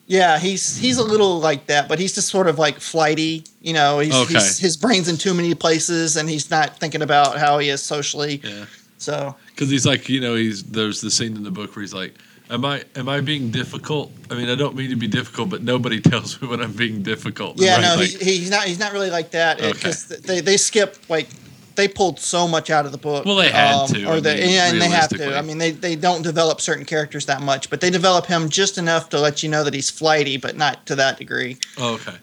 Yeah, 0.09 0.39
he's 0.39 0.77
he's 0.77 0.99
a 0.99 1.03
little 1.05 1.41
like 1.41 1.67
that, 1.67 1.89
but 1.89 1.99
he's 1.99 2.15
just 2.15 2.29
sort 2.29 2.47
of 2.47 2.59
like 2.59 2.79
flighty. 2.79 3.45
You 3.61 3.73
know, 3.75 3.99
he's, 3.99 4.15
Okay. 4.15 4.35
he's 4.35 4.59
his 4.59 4.77
brain's 4.77 5.09
in 5.09 5.17
too 5.17 5.35
many 5.35 5.55
places, 5.55 6.17
and 6.17 6.29
he's 6.29 6.49
not 6.51 6.77
thinking 6.79 7.03
about 7.03 7.39
how 7.39 7.59
he 7.59 7.69
is 7.71 7.83
socially. 7.83 8.41
Yeah. 8.45 8.67
So 8.99 9.35
because 9.49 9.69
he's 9.69 9.85
like 9.85 10.09
you 10.09 10.21
know 10.21 10.35
he's 10.37 10.63
there's 10.63 11.01
the 11.01 11.11
scene 11.11 11.37
in 11.37 11.43
the 11.43 11.51
book 11.51 11.75
where 11.75 11.83
he's 11.83 11.93
like 11.95 12.15
am 12.49 12.65
i 12.65 12.83
am 12.95 13.09
i 13.09 13.21
being 13.21 13.51
difficult 13.51 14.11
i 14.31 14.35
mean 14.35 14.49
i 14.49 14.55
don't 14.55 14.75
mean 14.77 14.89
to 14.89 14.97
be 14.97 15.09
difficult 15.09 15.51
but 15.51 15.63
nobody 15.63 16.01
tells 16.11 16.41
me 16.41 16.49
when 16.49 16.61
i'm 16.63 16.73
being 16.73 17.03
difficult 17.03 17.61
yeah, 17.61 17.75
And 17.75 17.83
no, 17.83 17.99
he's 17.99 18.19
he, 18.19 18.39
he's 18.39 18.51
not 18.51 18.65
he's 18.65 18.79
not 18.79 18.93
really 18.93 19.11
like 19.11 19.33
that 19.33 19.61
Okay. 19.61 19.93
they 20.25 20.41
they 20.41 20.57
skip 20.57 20.97
like 21.11 21.29
they 21.77 21.89
pulled 21.89 22.19
so 22.19 22.49
much 22.49 22.71
out 22.71 22.87
of 22.87 22.93
the 22.93 22.99
book. 22.99 23.25
Well, 23.25 23.37
they 23.37 23.51
had 23.51 23.87
to, 23.89 24.05
or 24.07 24.15
I 24.15 24.21
they, 24.21 24.41
mean, 24.41 24.51
yeah, 24.51 24.71
and 24.71 24.81
they 24.81 24.89
have 24.89 25.11
to. 25.11 25.37
I 25.37 25.43
mean, 25.43 25.59
they 25.59 25.71
they 25.71 25.97
don't 25.97 26.23
develop 26.23 26.61
certain 26.61 26.85
characters 26.85 27.27
that 27.27 27.43
much, 27.43 27.71
but 27.71 27.81
they 27.81 27.91
develop 27.91 28.27
him 28.27 28.49
just 28.49 28.79
enough 28.79 29.09
to 29.11 29.21
let 29.21 29.43
you 29.43 29.49
know 29.49 29.63
that 29.65 29.75
he's 29.75 29.91
flighty, 29.91 30.37
but 30.37 30.57
not 30.57 30.85
to 30.87 30.95
that 30.97 31.19
degree. 31.19 31.59
oh, 31.79 31.95
okay 31.95 32.17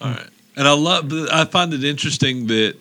all 0.00 0.10
right 0.10 0.28
and 0.56 0.68
i 0.68 0.72
love 0.74 1.10
i 1.32 1.42
find 1.46 1.72
it 1.72 1.82
interesting 1.82 2.46
that 2.48 2.76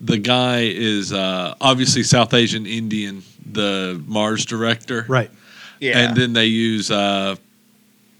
the 0.00 0.16
guy 0.16 0.60
is 0.60 1.12
uh, 1.12 1.54
obviously 1.60 2.04
south 2.04 2.32
asian 2.34 2.66
indian 2.66 3.20
the 3.50 4.00
mars 4.06 4.44
director 4.46 5.04
Right. 5.08 5.30
Yeah, 5.80 5.98
and 5.98 6.16
then 6.16 6.32
they 6.34 6.46
use 6.46 6.92
uh, 6.92 7.34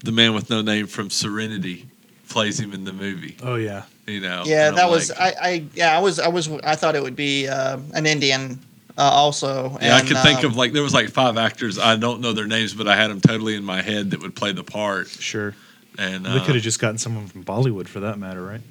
the 0.03 0.11
man 0.11 0.33
with 0.33 0.49
no 0.49 0.61
name 0.61 0.87
from 0.87 1.09
serenity 1.09 1.85
plays 2.33 2.59
him 2.59 2.73
in 2.73 2.83
the 2.83 2.93
movie 2.93 3.35
Oh 3.43 3.55
yeah. 3.55 3.83
you 4.07 4.19
know 4.19 4.43
yeah, 4.45 4.71
that 4.71 4.85
I'm 4.85 4.91
was 4.91 5.09
like- 5.09 5.37
I, 5.37 5.49
I 5.49 5.65
yeah 5.73 5.97
I 5.97 6.01
was 6.01 6.19
I 6.19 6.27
was 6.27 6.49
I 6.63 6.75
thought 6.75 6.95
it 6.95 7.03
would 7.03 7.15
be 7.15 7.47
uh, 7.47 7.77
an 7.93 8.05
Indian 8.05 8.59
uh, 8.97 9.01
also. 9.01 9.77
Yeah, 9.81 9.95
I 9.95 9.99
and, 9.99 10.07
could 10.07 10.17
think 10.19 10.39
um, 10.39 10.45
of 10.51 10.55
like 10.55 10.71
there 10.71 10.83
was 10.83 10.93
like 10.93 11.09
five 11.09 11.35
actors. 11.37 11.79
I 11.79 11.95
don't 11.95 12.21
know 12.21 12.31
their 12.33 12.45
names, 12.45 12.75
but 12.75 12.87
I 12.87 12.95
had 12.95 13.09
them 13.09 13.21
totally 13.21 13.55
in 13.55 13.63
my 13.63 13.81
head 13.81 14.11
that 14.11 14.21
would 14.21 14.35
play 14.35 14.51
the 14.51 14.63
part. 14.63 15.07
Sure. 15.07 15.55
And 15.97 16.25
they 16.25 16.29
uh, 16.29 16.45
could 16.45 16.53
have 16.55 16.63
just 16.63 16.79
gotten 16.79 16.99
someone 16.99 17.27
from 17.27 17.43
Bollywood 17.43 17.87
for 17.87 18.01
that 18.01 18.19
matter, 18.19 18.43
right? 18.43 18.61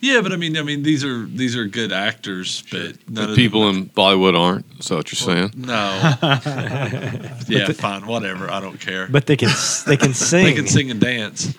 yeah, 0.00 0.20
but 0.20 0.32
I 0.32 0.36
mean, 0.36 0.56
I 0.58 0.62
mean, 0.62 0.82
these 0.82 1.04
are 1.04 1.24
these 1.26 1.56
are 1.56 1.66
good 1.66 1.92
actors, 1.92 2.62
but 2.70 2.96
none 3.08 3.26
The 3.26 3.30
of 3.30 3.36
people 3.36 3.66
them, 3.66 3.76
in 3.76 3.88
Bollywood 3.90 4.38
aren't. 4.38 4.66
Is 4.78 4.88
that 4.88 4.96
what 4.96 5.10
you're 5.12 5.36
saying? 5.36 5.52
no, 5.56 5.72
yeah, 7.48 7.72
fine, 7.72 8.06
whatever. 8.06 8.50
I 8.50 8.60
don't 8.60 8.78
care. 8.78 9.06
But 9.08 9.26
they 9.26 9.36
can 9.36 9.48
they 9.86 9.96
can 9.96 10.14
sing. 10.14 10.44
they 10.44 10.52
can 10.52 10.66
sing 10.68 10.90
and 10.90 11.00
dance. 11.00 11.54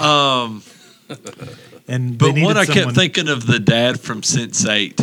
Um, 0.00 0.62
And 1.88 2.18
but 2.18 2.26
they 2.26 2.32
needed 2.32 2.44
one 2.44 2.56
I 2.58 2.64
someone- 2.64 2.84
kept 2.84 2.96
thinking 2.96 3.28
of 3.28 3.46
the 3.46 3.58
dad 3.58 3.98
from 4.00 4.22
Sense 4.22 4.66
Eight, 4.66 5.00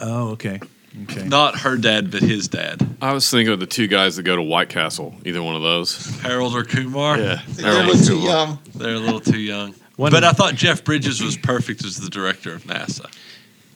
Oh, 0.00 0.30
okay. 0.30 0.60
Okay. 1.04 1.24
not 1.26 1.60
her 1.60 1.76
dad, 1.76 2.10
but 2.10 2.20
his 2.22 2.48
dad, 2.48 2.84
I 3.00 3.12
was 3.12 3.28
thinking 3.30 3.52
of 3.52 3.60
the 3.60 3.66
two 3.66 3.86
guys 3.86 4.16
that 4.16 4.24
go 4.24 4.36
to 4.36 4.42
White 4.42 4.68
Castle. 4.68 5.14
Either 5.24 5.42
one 5.42 5.54
of 5.56 5.62
those. 5.62 6.04
Harold 6.20 6.54
or 6.54 6.64
Kumar. 6.64 7.18
Yeah. 7.18 7.40
they're 7.48 7.80
a 7.82 7.84
little 7.86 8.00
too 8.04 8.18
young. 8.20 8.58
They're 8.74 8.94
a 8.94 8.98
little 8.98 9.20
too 9.20 9.38
young. 9.40 9.74
One 9.96 10.10
but 10.12 10.24
of- 10.24 10.30
I 10.30 10.32
thought 10.32 10.54
Jeff 10.54 10.84
Bridges 10.84 11.22
was 11.22 11.36
perfect 11.36 11.84
as 11.84 11.96
the 11.96 12.10
director 12.10 12.52
of 12.54 12.64
NASA. 12.64 13.06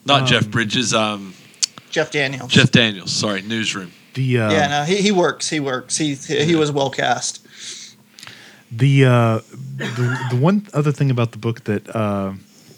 Not 0.04 0.22
Um, 0.22 0.26
Jeff 0.26 0.48
Bridges, 0.48 0.92
um, 0.94 1.34
Jeff 1.90 2.10
Daniels. 2.10 2.50
Jeff 2.52 2.70
Daniels. 2.70 3.12
Sorry, 3.12 3.42
Newsroom. 3.42 3.92
The 4.14 4.38
uh, 4.40 4.50
yeah, 4.52 4.66
no, 4.68 4.84
he, 4.84 4.96
he 5.02 5.10
works. 5.12 5.48
He 5.50 5.60
works. 5.60 5.96
He 5.96 6.14
he 6.14 6.54
was 6.56 6.70
well 6.70 6.90
cast. 6.90 7.43
The 8.70 9.04
uh, 9.04 9.38
the 9.76 10.26
the 10.30 10.36
one 10.36 10.66
other 10.72 10.92
thing 10.92 11.10
about 11.10 11.32
the 11.32 11.38
book 11.38 11.64
that 11.64 11.94
uh, 11.94 12.32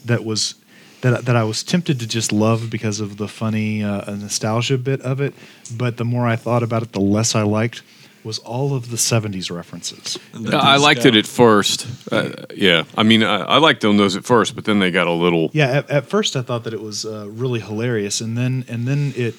that 0.05 0.23
was 0.23 0.55
that 1.01 1.25
that 1.25 1.35
I 1.35 1.43
was 1.43 1.63
tempted 1.63 1.99
to 1.99 2.07
just 2.07 2.31
love 2.31 2.69
because 2.69 2.99
of 2.99 3.17
the 3.17 3.27
funny 3.27 3.83
uh, 3.83 4.15
nostalgia 4.15 4.77
bit 4.77 5.01
of 5.01 5.21
it, 5.21 5.33
but 5.75 5.97
the 5.97 6.05
more 6.05 6.27
I 6.27 6.35
thought 6.35 6.63
about 6.63 6.83
it, 6.83 6.91
the 6.93 7.01
less 7.01 7.35
I 7.35 7.43
liked 7.43 7.83
was 8.23 8.39
all 8.39 8.75
of 8.75 8.89
the 8.89 8.97
'70s 8.97 9.49
references. 9.55 10.19
And 10.33 10.47
the 10.47 10.57
I 10.57 10.77
liked 10.77 11.03
disco. 11.03 11.09
it 11.09 11.19
at 11.19 11.27
first. 11.27 11.87
Uh, 12.11 12.31
yeah, 12.53 12.83
I 12.97 13.03
mean, 13.03 13.23
I, 13.23 13.37
I 13.41 13.57
liked 13.57 13.85
on 13.85 13.97
those 13.97 14.15
at 14.15 14.25
first, 14.25 14.55
but 14.55 14.65
then 14.65 14.79
they 14.79 14.91
got 14.91 15.07
a 15.07 15.11
little. 15.11 15.49
Yeah, 15.53 15.67
at, 15.67 15.89
at 15.89 16.05
first 16.07 16.35
I 16.35 16.41
thought 16.41 16.63
that 16.65 16.73
it 16.73 16.81
was 16.81 17.05
uh, 17.05 17.27
really 17.29 17.59
hilarious, 17.59 18.19
and 18.21 18.37
then 18.37 18.65
and 18.67 18.87
then 18.87 19.13
it 19.15 19.35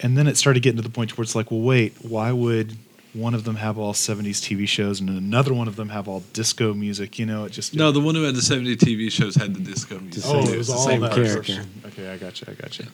and 0.00 0.16
then 0.16 0.26
it 0.26 0.36
started 0.36 0.62
getting 0.62 0.76
to 0.76 0.82
the 0.82 0.90
point 0.90 1.16
where 1.16 1.22
it's 1.22 1.34
like, 1.34 1.50
well, 1.50 1.60
wait, 1.60 1.94
why 2.02 2.32
would 2.32 2.76
one 3.14 3.34
of 3.34 3.44
them 3.44 3.56
have 3.56 3.78
all 3.78 3.92
'70s 3.92 4.40
TV 4.40 4.66
shows 4.66 5.00
and 5.00 5.10
another 5.10 5.52
one 5.52 5.68
of 5.68 5.76
them 5.76 5.90
have 5.90 6.08
all 6.08 6.22
disco 6.32 6.72
music? 6.74 7.18
You 7.18 7.26
know, 7.26 7.44
it 7.44 7.52
just 7.52 7.74
No, 7.74 7.92
the 7.92 8.00
one 8.00 8.14
who 8.14 8.22
had 8.22 8.34
the 8.34 8.40
70s 8.40 8.76
TV 8.76 9.10
shows 9.10 9.34
had 9.34 9.54
the 9.54 9.60
disco 9.60 9.98
music. 9.98 10.22
Oh, 10.26 10.44
same- 10.44 10.54
it 10.54 10.58
was 10.58 10.66
the 10.68 10.72
all 10.74 10.86
same 10.86 11.00
that 11.02 11.12
character. 11.12 11.36
person. 11.56 11.82
Okay, 11.86 12.08
I 12.10 12.16
got 12.16 12.40
you. 12.40 12.46
I 12.50 12.54
got 12.54 12.78
you. 12.78 12.86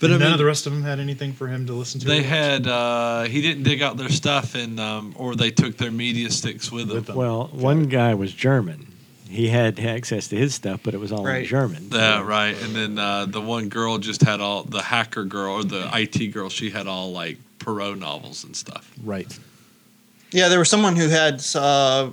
But 0.00 0.10
And 0.10 0.22
I 0.22 0.26
none 0.26 0.32
of 0.32 0.38
the 0.38 0.44
rest 0.44 0.66
of 0.66 0.72
them 0.72 0.82
had 0.82 1.00
anything 1.00 1.32
for 1.32 1.48
him 1.48 1.66
to 1.66 1.72
listen 1.74 2.00
to. 2.00 2.06
they 2.06 2.22
had, 2.22 2.66
uh, 2.66 3.24
he 3.24 3.42
didn't 3.42 3.64
dig 3.64 3.82
out 3.82 3.96
their 3.96 4.08
stuff 4.08 4.54
and, 4.54 4.78
um, 4.80 5.14
or 5.18 5.34
they 5.34 5.50
took 5.50 5.76
their 5.76 5.90
media 5.90 6.30
sticks 6.30 6.70
with 6.72 6.86
them. 6.88 6.96
With 6.96 7.06
them. 7.06 7.16
Well, 7.16 7.48
one 7.52 7.84
guy 7.88 8.14
was 8.14 8.32
German. 8.32 8.86
He 9.28 9.48
had 9.48 9.78
access 9.78 10.28
to 10.28 10.36
his 10.36 10.54
stuff, 10.54 10.80
but 10.82 10.94
it 10.94 10.98
was 11.00 11.12
all 11.12 11.22
Right. 11.24 11.42
in 11.42 11.44
German. 11.46 11.88
Yeah, 11.92 12.22
right. 12.22 12.56
And 12.62 12.74
then 12.74 12.98
uh, 12.98 13.26
the 13.26 13.42
one 13.42 13.68
girl 13.68 13.98
just 13.98 14.22
had 14.22 14.40
all, 14.40 14.62
the 14.62 14.80
hacker 14.80 15.24
girl 15.24 15.56
or 15.56 15.64
the 15.64 15.90
IT 15.92 16.28
girl, 16.32 16.48
she 16.48 16.70
had 16.70 16.86
all 16.86 17.12
like 17.12 17.36
Poirot 17.58 17.98
novels 17.98 18.44
and 18.44 18.56
stuff. 18.56 18.90
right. 19.04 19.38
Yeah, 20.30 20.48
there 20.48 20.58
was 20.58 20.68
someone 20.68 20.94
who 20.94 21.08
had 21.08 21.34
uh, 21.54 22.10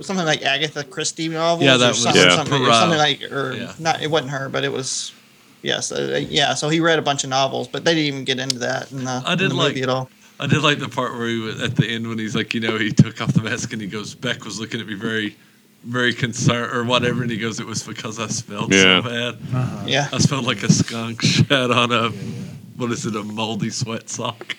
something 0.00 0.26
like 0.26 0.42
Agatha 0.42 0.82
Christie 0.84 1.28
novels. 1.28 1.62
Yeah, 1.64 1.76
that 1.76 1.84
or 1.84 1.88
was- 1.90 2.02
something, 2.02 2.22
Yeah. 2.22 2.34
something, 2.36 2.62
or 2.62 2.72
something 2.72 2.98
like, 2.98 3.22
or 3.30 3.52
Yeah. 3.54 3.72
not. 3.78 4.02
It 4.02 4.10
wasn't 4.10 4.32
her, 4.32 4.48
but 4.48 4.64
it 4.64 4.72
was. 4.72 5.12
Yes, 5.62 5.92
uh, 5.92 6.20
yeah. 6.28 6.54
So 6.54 6.68
he 6.70 6.80
read 6.80 6.98
a 6.98 7.02
bunch 7.02 7.22
of 7.22 7.30
novels, 7.30 7.68
but 7.68 7.84
they 7.84 7.94
didn't 7.94 8.06
even 8.08 8.24
get 8.24 8.40
into 8.40 8.58
that 8.60 8.90
in 8.90 9.04
the, 9.04 9.22
I 9.24 9.32
in 9.34 9.38
did 9.38 9.50
the 9.52 9.54
like- 9.54 9.68
movie 9.68 9.82
at 9.82 9.88
all. 9.88 10.10
I 10.40 10.48
did 10.48 10.60
like 10.62 10.80
the 10.80 10.88
part 10.88 11.16
where 11.16 11.28
he 11.28 11.38
was 11.38 11.62
at 11.62 11.76
the 11.76 11.86
end 11.86 12.08
when 12.08 12.18
he's 12.18 12.34
like, 12.34 12.52
you 12.52 12.60
know, 12.60 12.76
he 12.76 12.90
took 12.90 13.20
off 13.20 13.32
the 13.32 13.42
mask 13.42 13.72
and 13.72 13.80
he 13.80 13.86
goes, 13.86 14.12
Beck 14.16 14.44
was 14.44 14.58
looking 14.58 14.80
at 14.80 14.88
me 14.88 14.94
very, 14.94 15.36
very 15.84 16.12
concerned 16.12 16.72
or 16.76 16.82
whatever, 16.82 17.22
and 17.22 17.30
he 17.30 17.36
goes, 17.38 17.60
it 17.60 17.66
was 17.66 17.84
because 17.84 18.18
I 18.18 18.26
smelled 18.26 18.72
Yeah. 18.74 19.02
so 19.02 19.08
bad. 19.08 19.88
Yeah, 19.88 20.08
I 20.12 20.18
smelled 20.18 20.46
like 20.46 20.64
a 20.64 20.72
skunk 20.72 21.22
shed 21.22 21.70
on 21.70 21.92
a, 21.92 22.08
what 22.76 22.90
is 22.90 23.06
it, 23.06 23.14
a 23.14 23.22
moldy 23.22 23.70
sweat 23.70 24.10
sock. 24.10 24.56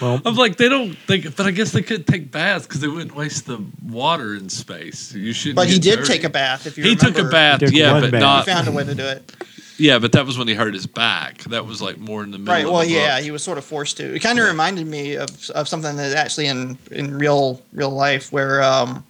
Well, 0.00 0.20
I'm 0.24 0.34
like, 0.36 0.56
they 0.56 0.68
don't 0.68 0.94
think, 0.94 1.36
but 1.36 1.46
I 1.46 1.50
guess 1.50 1.72
they 1.72 1.82
could 1.82 2.06
take 2.06 2.30
baths 2.30 2.66
because 2.66 2.80
they 2.80 2.88
wouldn't 2.88 3.14
waste 3.14 3.46
the 3.46 3.64
water 3.84 4.34
in 4.34 4.48
space. 4.48 5.12
You 5.14 5.32
shouldn't. 5.32 5.56
but 5.56 5.68
he 5.68 5.78
did 5.78 5.96
dirty. 6.00 6.08
take 6.12 6.24
a 6.24 6.28
bath. 6.30 6.66
If 6.66 6.78
you 6.78 6.84
He 6.84 6.94
took 6.96 7.18
a 7.18 7.24
bath, 7.24 7.60
took 7.60 7.72
yeah, 7.72 7.92
but 8.00 8.10
bath. 8.10 8.12
He 8.12 8.18
not. 8.20 8.46
found 8.46 8.68
a 8.68 8.72
way 8.72 8.84
to 8.84 8.94
do 8.94 9.04
it. 9.04 9.32
Yeah, 9.80 9.98
but 10.00 10.10
that 10.12 10.26
was 10.26 10.36
when 10.36 10.48
he 10.48 10.54
hurt 10.54 10.74
his 10.74 10.86
back. 10.88 11.42
That 11.44 11.64
was 11.64 11.80
like 11.80 11.98
more 11.98 12.24
in 12.24 12.32
the 12.32 12.38
middle. 12.38 12.52
Right. 12.54 12.64
of 12.66 12.72
Well, 12.72 12.82
the 12.82 12.88
yeah, 12.90 13.16
book. 13.16 13.24
he 13.24 13.30
was 13.30 13.44
sort 13.44 13.58
of 13.58 13.64
forced 13.64 13.96
to. 13.98 14.14
It 14.14 14.18
kind 14.20 14.38
of 14.38 14.46
reminded 14.48 14.86
me 14.88 15.14
of, 15.14 15.28
of 15.50 15.68
something 15.68 15.96
that 15.96 16.16
actually 16.16 16.46
in 16.48 16.76
in 16.90 17.16
real 17.16 17.62
real 17.72 17.90
life 17.90 18.32
where 18.32 18.60
um 18.62 19.04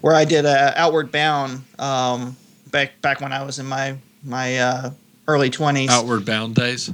where 0.00 0.14
I 0.14 0.24
did 0.24 0.44
uh, 0.46 0.74
Outward 0.76 1.10
Bound 1.10 1.64
um 1.80 2.36
back 2.70 3.00
back 3.00 3.20
when 3.20 3.32
I 3.32 3.42
was 3.42 3.58
in 3.58 3.66
my 3.66 3.96
my 4.24 4.58
uh, 4.58 4.90
early 5.26 5.50
twenties. 5.50 5.90
Outward 5.90 6.24
Bound 6.24 6.54
days. 6.54 6.90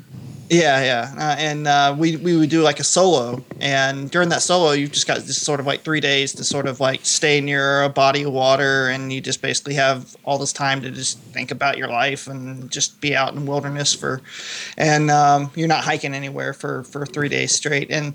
Yeah, 0.50 0.82
yeah, 0.82 1.14
uh, 1.18 1.36
and 1.38 1.66
uh, 1.66 1.94
we 1.98 2.16
we 2.16 2.34
would 2.34 2.48
do 2.48 2.62
like 2.62 2.80
a 2.80 2.84
solo, 2.84 3.44
and 3.60 4.10
during 4.10 4.30
that 4.30 4.40
solo, 4.40 4.72
you've 4.72 4.92
just 4.92 5.06
got 5.06 5.18
this 5.18 5.40
sort 5.40 5.60
of 5.60 5.66
like 5.66 5.82
three 5.82 6.00
days 6.00 6.32
to 6.34 6.44
sort 6.44 6.66
of 6.66 6.80
like 6.80 7.04
stay 7.04 7.42
near 7.42 7.82
a 7.82 7.90
body 7.90 8.22
of 8.22 8.32
water, 8.32 8.88
and 8.88 9.12
you 9.12 9.20
just 9.20 9.42
basically 9.42 9.74
have 9.74 10.16
all 10.24 10.38
this 10.38 10.52
time 10.54 10.80
to 10.82 10.90
just 10.90 11.18
think 11.18 11.50
about 11.50 11.76
your 11.76 11.88
life 11.88 12.28
and 12.28 12.70
just 12.70 12.98
be 13.02 13.14
out 13.14 13.34
in 13.34 13.44
wilderness 13.44 13.92
for, 13.92 14.22
and 14.78 15.10
um, 15.10 15.50
you're 15.54 15.68
not 15.68 15.84
hiking 15.84 16.14
anywhere 16.14 16.54
for 16.54 16.82
for 16.84 17.04
three 17.04 17.28
days 17.28 17.54
straight, 17.54 17.90
and 17.90 18.14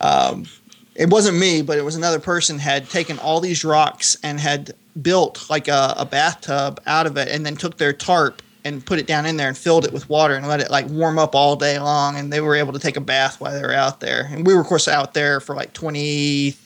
um, 0.00 0.46
it 0.94 1.10
wasn't 1.10 1.36
me, 1.36 1.60
but 1.60 1.76
it 1.76 1.84
was 1.84 1.96
another 1.96 2.20
person 2.20 2.58
had 2.58 2.88
taken 2.88 3.18
all 3.18 3.40
these 3.40 3.62
rocks 3.62 4.16
and 4.22 4.40
had 4.40 4.72
built 5.02 5.50
like 5.50 5.68
a, 5.68 5.92
a 5.98 6.06
bathtub 6.06 6.80
out 6.86 7.06
of 7.06 7.18
it, 7.18 7.28
and 7.28 7.44
then 7.44 7.56
took 7.56 7.76
their 7.76 7.92
tarp 7.92 8.40
and 8.64 8.84
put 8.84 8.98
it 8.98 9.06
down 9.06 9.26
in 9.26 9.36
there 9.36 9.48
and 9.48 9.56
filled 9.56 9.84
it 9.84 9.92
with 9.92 10.08
water 10.08 10.34
and 10.34 10.48
let 10.48 10.60
it 10.60 10.70
like 10.70 10.86
warm 10.88 11.18
up 11.18 11.34
all 11.34 11.56
day 11.56 11.78
long, 11.78 12.16
and 12.16 12.32
they 12.32 12.40
were 12.40 12.54
able 12.54 12.72
to 12.72 12.78
take 12.78 12.96
a 12.96 13.00
bath 13.00 13.40
while 13.40 13.52
they 13.52 13.62
were 13.62 13.74
out 13.74 14.00
there. 14.00 14.28
And 14.30 14.46
we 14.46 14.54
were 14.54 14.60
of 14.60 14.66
course 14.66 14.88
out 14.88 15.14
there 15.14 15.40
for 15.40 15.54
like 15.54 15.72
twenty 15.72 16.56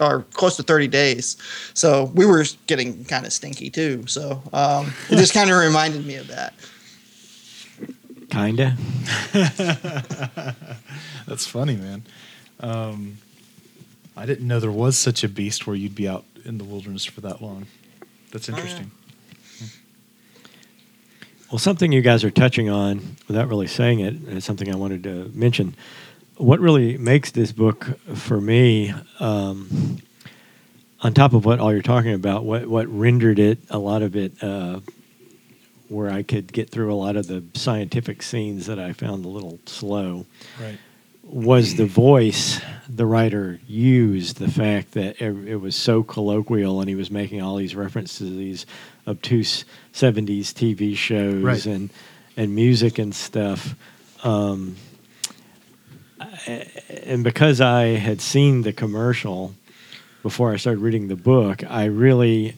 or 0.00 0.22
close 0.32 0.56
to 0.56 0.62
30 0.62 0.88
days. 0.88 1.36
So 1.74 2.10
we 2.14 2.26
were 2.26 2.44
getting 2.66 3.04
kind 3.04 3.24
of 3.24 3.32
stinky 3.32 3.70
too. 3.70 4.06
So 4.06 4.42
um, 4.52 4.92
it 5.10 5.16
just 5.16 5.32
kind 5.32 5.50
of 5.50 5.56
reminded 5.56 6.04
me 6.04 6.16
of 6.16 6.28
that. 6.28 6.54
kinda. 8.30 8.76
That's 11.26 11.46
funny, 11.46 11.76
man. 11.76 12.02
Um, 12.60 13.18
I 14.16 14.26
didn't 14.26 14.46
know 14.46 14.60
there 14.60 14.70
was 14.70 14.96
such 14.96 15.24
a 15.24 15.28
beast 15.28 15.66
where 15.66 15.76
you'd 15.76 15.94
be 15.94 16.08
out 16.08 16.24
in 16.44 16.58
the 16.58 16.64
wilderness 16.64 17.04
for 17.04 17.20
that 17.22 17.40
long. 17.40 17.66
That's 18.30 18.48
yeah. 18.48 18.56
interesting. 18.56 18.90
Well, 21.52 21.58
something 21.58 21.92
you 21.92 22.00
guys 22.00 22.24
are 22.24 22.30
touching 22.30 22.70
on 22.70 23.18
without 23.28 23.46
really 23.46 23.66
saying 23.66 24.00
it's 24.00 24.46
something 24.46 24.72
I 24.72 24.74
wanted 24.74 25.02
to 25.02 25.30
mention. 25.34 25.74
What 26.38 26.60
really 26.60 26.96
makes 26.96 27.30
this 27.30 27.52
book 27.52 27.84
for 28.14 28.40
me, 28.40 28.94
um, 29.20 29.98
on 31.02 31.12
top 31.12 31.34
of 31.34 31.44
what 31.44 31.60
all 31.60 31.70
you're 31.70 31.82
talking 31.82 32.14
about, 32.14 32.46
what 32.46 32.68
what 32.68 32.88
rendered 32.88 33.38
it 33.38 33.58
a 33.68 33.76
lot 33.76 34.00
of 34.00 34.16
it 34.16 34.42
uh, 34.42 34.80
where 35.88 36.10
I 36.10 36.22
could 36.22 36.54
get 36.54 36.70
through 36.70 36.90
a 36.90 36.96
lot 36.96 37.16
of 37.16 37.26
the 37.26 37.44
scientific 37.52 38.22
scenes 38.22 38.64
that 38.64 38.78
I 38.78 38.94
found 38.94 39.26
a 39.26 39.28
little 39.28 39.58
slow 39.66 40.24
Right. 40.58 40.78
Was 41.22 41.76
the 41.76 41.86
voice 41.86 42.60
the 42.88 43.06
writer 43.06 43.58
used 43.66 44.36
the 44.38 44.50
fact 44.50 44.92
that 44.92 45.20
it, 45.22 45.48
it 45.48 45.56
was 45.56 45.74
so 45.74 46.02
colloquial 46.02 46.80
and 46.80 46.88
he 46.88 46.94
was 46.94 47.10
making 47.10 47.40
all 47.40 47.56
these 47.56 47.74
references 47.74 48.28
to 48.28 48.36
these 48.36 48.66
obtuse 49.06 49.64
70s 49.94 50.52
TV 50.52 50.94
shows 50.96 51.42
Right. 51.42 51.64
and 51.66 51.90
and 52.36 52.54
music 52.54 52.98
and 52.98 53.14
stuff 53.14 53.74
um, 54.24 54.76
and 56.46 57.24
because 57.24 57.60
I 57.60 57.84
had 57.98 58.20
seen 58.20 58.62
the 58.62 58.72
commercial 58.72 59.54
before 60.22 60.52
I 60.52 60.56
started 60.56 60.80
reading 60.80 61.08
the 61.08 61.16
book 61.16 61.62
I 61.68 61.84
really 61.86 62.54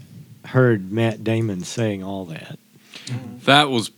heard 0.46 0.90
Matt 0.90 1.22
Damon 1.24 1.61
saying 1.64 2.03
all 2.03 2.24
that 2.27 2.59
That 3.44 3.70
was 3.70 3.90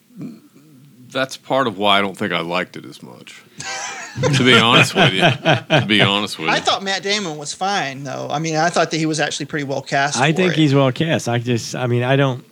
that's 1.11 1.37
part 1.37 1.67
of 1.67 1.79
why 1.79 1.99
I 1.99 2.01
don't 2.03 2.17
think 2.17 2.33
I 2.33 2.41
liked 2.41 2.77
it 2.77 2.85
as 2.85 3.03
much. 3.03 3.43
to 4.23 4.45
be 4.45 4.55
honest 4.55 4.95
with 4.95 5.13
you. 5.13 5.21
To 5.21 5.85
be 5.87 6.01
honest 6.01 6.39
with 6.39 6.49
you. 6.49 6.53
I 6.55 6.61
thought 6.61 6.83
Matt 6.83 7.03
Damon 7.03 7.37
was 7.37 7.53
fine 7.53 8.05
though. 8.05 8.29
I 8.31 8.39
mean, 8.39 8.57
I 8.57 8.71
thought 8.71 8.91
that 8.91 8.97
he 8.97 9.07
was 9.07 9.21
actually 9.21 9.47
pretty 9.47 9.65
well 9.65 9.83
cast. 9.83 10.19
I 10.19 10.33
for 10.33 10.37
think 10.37 10.53
it. 10.53 10.59
he's 10.59 10.75
well 10.75 10.93
cast. 10.93 11.29
I 11.29 11.39
just, 11.39 11.75
I 11.75 11.87
mean, 11.87 12.03
I 12.03 12.17
don't, 12.17 12.45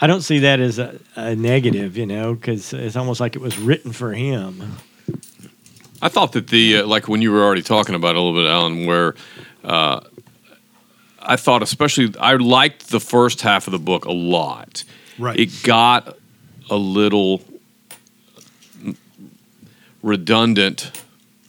I 0.00 0.06
don't 0.06 0.22
see 0.22 0.40
that 0.40 0.60
as 0.60 0.78
a, 0.78 0.98
a 1.14 1.36
negative, 1.36 1.96
you 1.96 2.06
know, 2.06 2.34
because 2.34 2.72
it's 2.72 2.96
almost 2.96 3.20
like 3.20 3.36
it 3.36 3.40
was 3.40 3.58
written 3.58 3.92
for 3.92 4.12
him. 4.12 4.76
I 6.00 6.08
thought 6.08 6.32
that 6.32 6.48
the 6.48 6.78
uh, 6.78 6.86
like 6.86 7.08
when 7.08 7.22
you 7.22 7.30
were 7.30 7.42
already 7.42 7.62
talking 7.62 7.94
about 7.94 8.16
it 8.16 8.16
a 8.16 8.20
little 8.20 8.40
bit, 8.40 8.50
Alan, 8.50 8.86
where 8.86 9.14
uh, 9.62 10.00
I 11.20 11.36
thought 11.36 11.62
especially 11.62 12.12
I 12.18 12.34
liked 12.34 12.90
the 12.90 12.98
first 12.98 13.40
half 13.42 13.68
of 13.68 13.72
the 13.72 13.78
book 13.78 14.04
a 14.04 14.12
lot. 14.12 14.82
Right. 15.18 15.38
It 15.38 15.62
got 15.62 16.16
a 16.68 16.76
little 16.76 17.40
redundant 20.02 21.02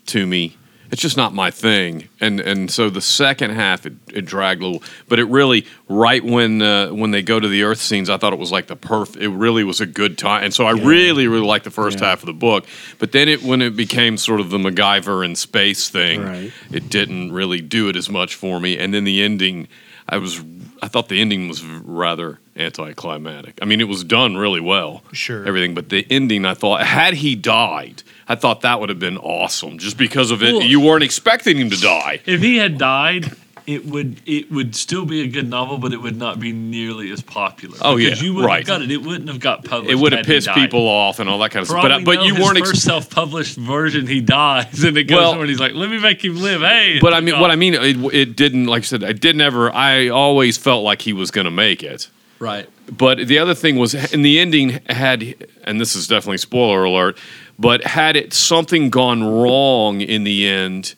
to 0.08 0.26
me. 0.26 0.58
It's 0.92 1.02
just 1.02 1.18
not 1.18 1.34
my 1.34 1.50
thing, 1.50 2.08
and 2.22 2.39
and 2.39 2.70
so 2.70 2.88
the 2.88 3.02
second 3.02 3.50
half 3.50 3.88
it, 3.88 3.94
it 4.13 4.26
dragged 4.28 4.62
a 4.62 4.66
little, 4.68 4.84
but 5.10 5.18
it 5.18 5.24
really 5.24 5.66
right 5.89 6.24
when 6.24 6.62
uh, 6.62 6.89
when 6.89 7.10
they 7.10 7.24
go 7.24 7.39
to 7.39 7.48
the 7.48 7.63
Earth 7.63 7.80
scenes, 7.82 8.12
I 8.12 8.18
thought 8.18 8.32
it 8.32 8.38
was 8.38 8.52
like 8.52 8.68
the 8.68 8.76
perf. 8.76 9.18
It 9.18 9.30
really 9.30 9.63
was 9.63 9.82
a 9.82 9.88
good 9.88 10.20
time, 10.20 10.44
and 10.44 10.54
so 10.54 10.68
I 10.68 10.72
really 10.74 11.28
really 11.28 11.48
liked 11.48 11.63
the 11.63 11.72
first 11.72 12.00
Yeah. 12.00 12.10
half 12.10 12.20
of 12.22 12.28
the 12.28 12.34
book. 12.34 12.68
But 13.00 13.12
then 13.12 13.28
it 13.28 13.42
when 13.42 13.63
it 13.63 13.76
became 13.76 14.18
sort 14.18 14.39
of 14.39 14.52
the 14.52 14.60
MacGyver 14.60 15.26
in 15.26 15.36
space 15.36 15.89
thing, 15.89 16.22
Right. 16.22 16.52
it 16.72 16.89
didn't 16.89 17.32
really 17.32 17.60
do 17.62 17.89
it 17.89 17.96
as 17.96 18.08
much 18.08 18.36
for 18.36 18.60
me. 18.60 18.78
And 18.78 18.94
then 18.94 19.04
the 19.04 19.24
ending, 19.24 19.68
I 20.08 20.18
was 20.18 20.42
I 20.84 20.89
thought 20.89 21.10
the 21.10 21.20
ending 21.20 21.48
was 21.48 21.63
rather 21.66 22.39
anticlimactic. 22.56 23.58
I 23.62 23.66
mean, 23.66 23.82
it 23.82 23.88
was 23.88 24.04
done 24.04 24.38
really 24.38 24.62
well, 24.62 25.04
Sure. 25.12 25.46
everything, 25.48 25.74
but 25.74 25.89
the 25.89 26.06
ending, 26.10 26.46
I 26.46 26.54
thought, 26.54 26.82
had 26.86 27.16
he 27.16 27.36
died, 27.36 28.04
I 28.28 28.36
thought 28.36 28.62
that 28.62 28.80
would 28.80 28.89
have 28.89 29.00
been 29.00 29.18
awesome, 29.18 29.78
just 29.78 29.98
because 29.98 30.32
of 30.32 30.44
it. 30.44 30.54
Well- 30.54 30.63
you 30.63 30.80
weren't 30.80 31.04
expecting 31.04 31.58
him 31.58 31.70
to 31.70 31.80
die. 31.80 32.20
If 32.26 32.42
he 32.42 32.58
had 32.58 32.78
died, 32.78 33.32
it 33.66 33.86
would 33.86 34.18
it 34.26 34.52
would 34.52 34.76
still 34.76 35.06
be 35.06 35.22
a 35.22 35.28
good 35.28 35.50
novel, 35.50 35.78
but 35.78 35.94
it 35.94 36.02
would 36.02 36.18
not 36.18 36.38
be 36.38 36.52
nearly 36.52 37.10
as 37.12 37.22
popular. 37.22 37.78
Oh, 37.82 37.96
yeah, 37.96 38.13
you 38.16 38.34
wouldn't 38.34 38.48
right. 38.50 38.58
have 38.58 38.68
got 38.68 38.82
it. 38.82 38.92
It 38.92 39.02
wouldn't 39.02 39.30
have 39.30 39.39
got 39.39 39.63
published. 39.63 39.89
It 39.89 39.96
would 39.96 40.12
have 40.12 40.26
pissed 40.26 40.50
people 40.50 40.82
off 40.86 41.20
and 41.20 41.30
all 41.30 41.39
that 41.39 41.52
kind 41.52 41.62
of 41.62 41.68
For 41.70 41.76
stuff. 41.80 41.84
But 41.84 41.92
uh, 41.94 42.00
but 42.04 42.26
you 42.26 42.34
weren't. 42.36 42.58
first 42.60 42.72
Ex- 42.74 42.84
self-published 42.84 43.56
version. 43.56 44.06
He 44.06 44.20
dies, 44.20 44.84
and 44.84 44.98
it 44.98 45.06
goes 45.06 45.18
Well- 45.18 45.39
and 45.39 45.50
He's 45.50 45.62
like, 45.62 45.74
"Let 45.76 45.89
me 45.89 45.98
make 45.98 46.24
him 46.24 46.36
live." 46.42 46.60
Hey, 46.60 47.00
but 47.00 47.13
I 47.13 47.22
mean, 47.22 47.39
what 47.39 47.52
I 47.52 47.56
mean, 47.56 47.74
it, 47.76 47.96
it 48.13 48.36
didn't. 48.36 48.66
Like 48.66 48.82
I 48.82 48.86
said, 48.86 49.02
I 49.04 49.13
did 49.13 49.38
never. 49.38 49.74
I 49.74 50.10
always 50.10 50.58
felt 50.58 50.84
like 50.84 51.02
he 51.02 51.13
was 51.13 51.32
going 51.32 51.46
to 51.46 51.52
make 51.52 51.84
it. 51.84 52.10
Right? 52.43 52.69
But 52.95 53.27
the 53.27 53.39
other 53.39 53.56
thing 53.56 53.77
was 53.77 53.95
in 54.13 54.21
the 54.21 54.39
ending 54.39 54.82
had, 54.88 55.36
and 55.63 55.79
this 55.79 55.95
is 55.95 56.08
definitely 56.08 56.38
spoiler 56.38 56.84
alert, 56.84 57.17
but 57.58 57.84
had 57.84 58.15
it 58.15 58.34
something 58.34 58.89
gone 58.89 59.23
wrong 59.23 60.01
in 60.01 60.23
the 60.25 60.47
end, 60.47 60.95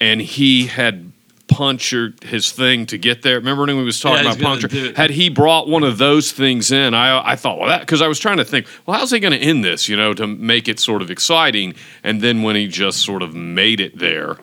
and 0.00 0.20
he 0.22 0.66
had 0.66 1.10
punctured 1.46 2.22
his 2.24 2.52
thing 2.52 2.86
to 2.86 2.96
get 2.96 3.22
there. 3.22 3.36
Remember 3.36 3.66
when 3.66 3.76
we 3.76 3.84
was 3.84 4.00
talking 4.00 4.24
Yeah, 4.24 4.32
about 4.32 4.60
puncture? 4.60 4.92
Had 4.94 5.10
he 5.10 5.28
brought 5.28 5.68
one 5.68 5.82
of 5.82 5.98
those 5.98 6.32
things 6.32 6.72
in, 6.72 6.94
I 6.94 7.32
I 7.32 7.36
thought 7.36 7.58
well 7.58 7.68
that 7.68 7.80
because 7.80 8.00
I 8.00 8.08
was 8.08 8.18
trying 8.18 8.38
to 8.38 8.44
think, 8.44 8.66
well, 8.86 8.98
how's 8.98 9.10
he 9.10 9.20
going 9.20 9.32
to 9.32 9.38
end 9.38 9.64
this? 9.64 9.88
You 9.88 9.96
know, 9.96 10.14
to 10.14 10.26
make 10.26 10.68
it 10.68 10.80
sort 10.80 11.02
of 11.02 11.10
exciting. 11.10 11.74
And 12.02 12.20
then 12.20 12.42
when 12.42 12.56
he 12.56 12.66
just 12.66 13.02
sort 13.02 13.22
of 13.22 13.34
made 13.34 13.80
it 13.80 13.98
there, 13.98 14.36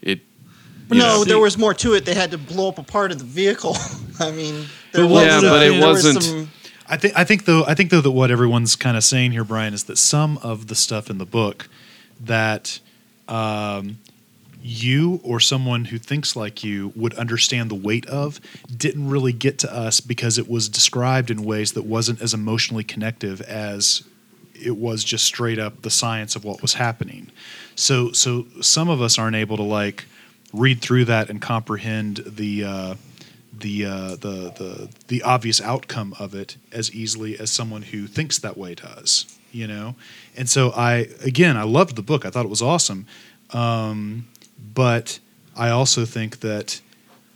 it. 0.00 0.20
You 0.94 1.00
no, 1.00 1.18
know. 1.18 1.24
there 1.24 1.38
was 1.38 1.56
more 1.58 1.74
to 1.74 1.94
it. 1.94 2.04
They 2.04 2.14
had 2.14 2.30
to 2.32 2.38
blow 2.38 2.68
up 2.68 2.78
a 2.78 2.82
part 2.82 3.12
of 3.12 3.18
the 3.18 3.24
vehicle. 3.24 3.76
I 4.20 4.30
mean, 4.30 4.66
there 4.92 5.04
But 5.04 5.10
was, 5.10 5.24
yeah, 5.26 5.38
uh, 5.38 5.40
but 5.42 5.62
it 5.66 5.70
there 5.72 5.88
was 5.88 6.04
wasn't- 6.04 6.22
some- 6.22 6.50
I 6.88 6.96
think 6.98 7.16
I 7.16 7.24
think 7.24 7.44
though 7.46 7.64
I 7.64 7.74
think 7.74 7.90
though 7.90 8.02
that 8.02 8.10
what 8.10 8.30
everyone's 8.30 8.76
kind 8.76 8.96
of 8.98 9.04
saying 9.04 9.32
here, 9.32 9.44
Brian, 9.44 9.72
is 9.72 9.84
that 9.84 9.96
some 9.96 10.36
of 10.38 10.66
the 10.66 10.74
stuff 10.74 11.08
in 11.08 11.16
the 11.18 11.24
book 11.24 11.68
that 12.20 12.80
um, 13.28 13.98
you 14.62 15.20
or 15.24 15.40
someone 15.40 15.86
who 15.86 15.96
thinks 15.98 16.36
like 16.36 16.62
you 16.62 16.92
would 16.94 17.14
understand 17.14 17.70
the 17.70 17.74
weight 17.76 18.04
of 18.06 18.40
didn't 18.76 19.08
really 19.08 19.32
get 19.32 19.58
to 19.60 19.74
us 19.74 20.00
because 20.00 20.36
it 20.38 20.48
was 20.50 20.68
described 20.68 21.30
in 21.30 21.44
ways 21.44 21.72
that 21.72 21.84
wasn't 21.84 22.20
as 22.20 22.34
emotionally 22.34 22.84
connective 22.84 23.40
as 23.42 24.02
it 24.54 24.76
was 24.76 25.02
just 25.02 25.24
straight 25.24 25.58
up 25.58 25.82
the 25.82 25.90
science 25.90 26.36
of 26.36 26.44
what 26.44 26.60
was 26.60 26.74
happening. 26.74 27.30
So 27.74 28.12
so 28.12 28.44
some 28.60 28.90
of 28.90 29.00
us 29.00 29.18
aren't 29.18 29.36
able 29.36 29.56
to 29.56 29.62
like 29.62 30.04
read 30.52 30.80
through 30.80 31.06
that 31.06 31.30
and 31.30 31.40
comprehend 31.40 32.18
the 32.26 32.64
uh, 32.64 32.94
the, 33.52 33.84
uh, 33.84 34.08
the 34.10 34.52
the 34.56 34.88
the 35.08 35.22
obvious 35.22 35.60
outcome 35.60 36.14
of 36.18 36.34
it 36.34 36.56
as 36.72 36.92
easily 36.92 37.38
as 37.38 37.50
someone 37.50 37.82
who 37.82 38.06
thinks 38.06 38.38
that 38.38 38.56
way 38.56 38.74
does. 38.74 39.26
You 39.52 39.66
know, 39.66 39.96
and 40.34 40.48
so 40.48 40.70
I 40.70 41.08
again 41.22 41.56
I 41.56 41.64
loved 41.64 41.96
the 41.96 42.02
book. 42.02 42.24
I 42.24 42.30
thought 42.30 42.46
it 42.46 42.50
was 42.50 42.62
awesome, 42.62 43.06
um, 43.50 44.26
but 44.74 45.18
I 45.54 45.68
also 45.68 46.06
think 46.06 46.40
that 46.40 46.80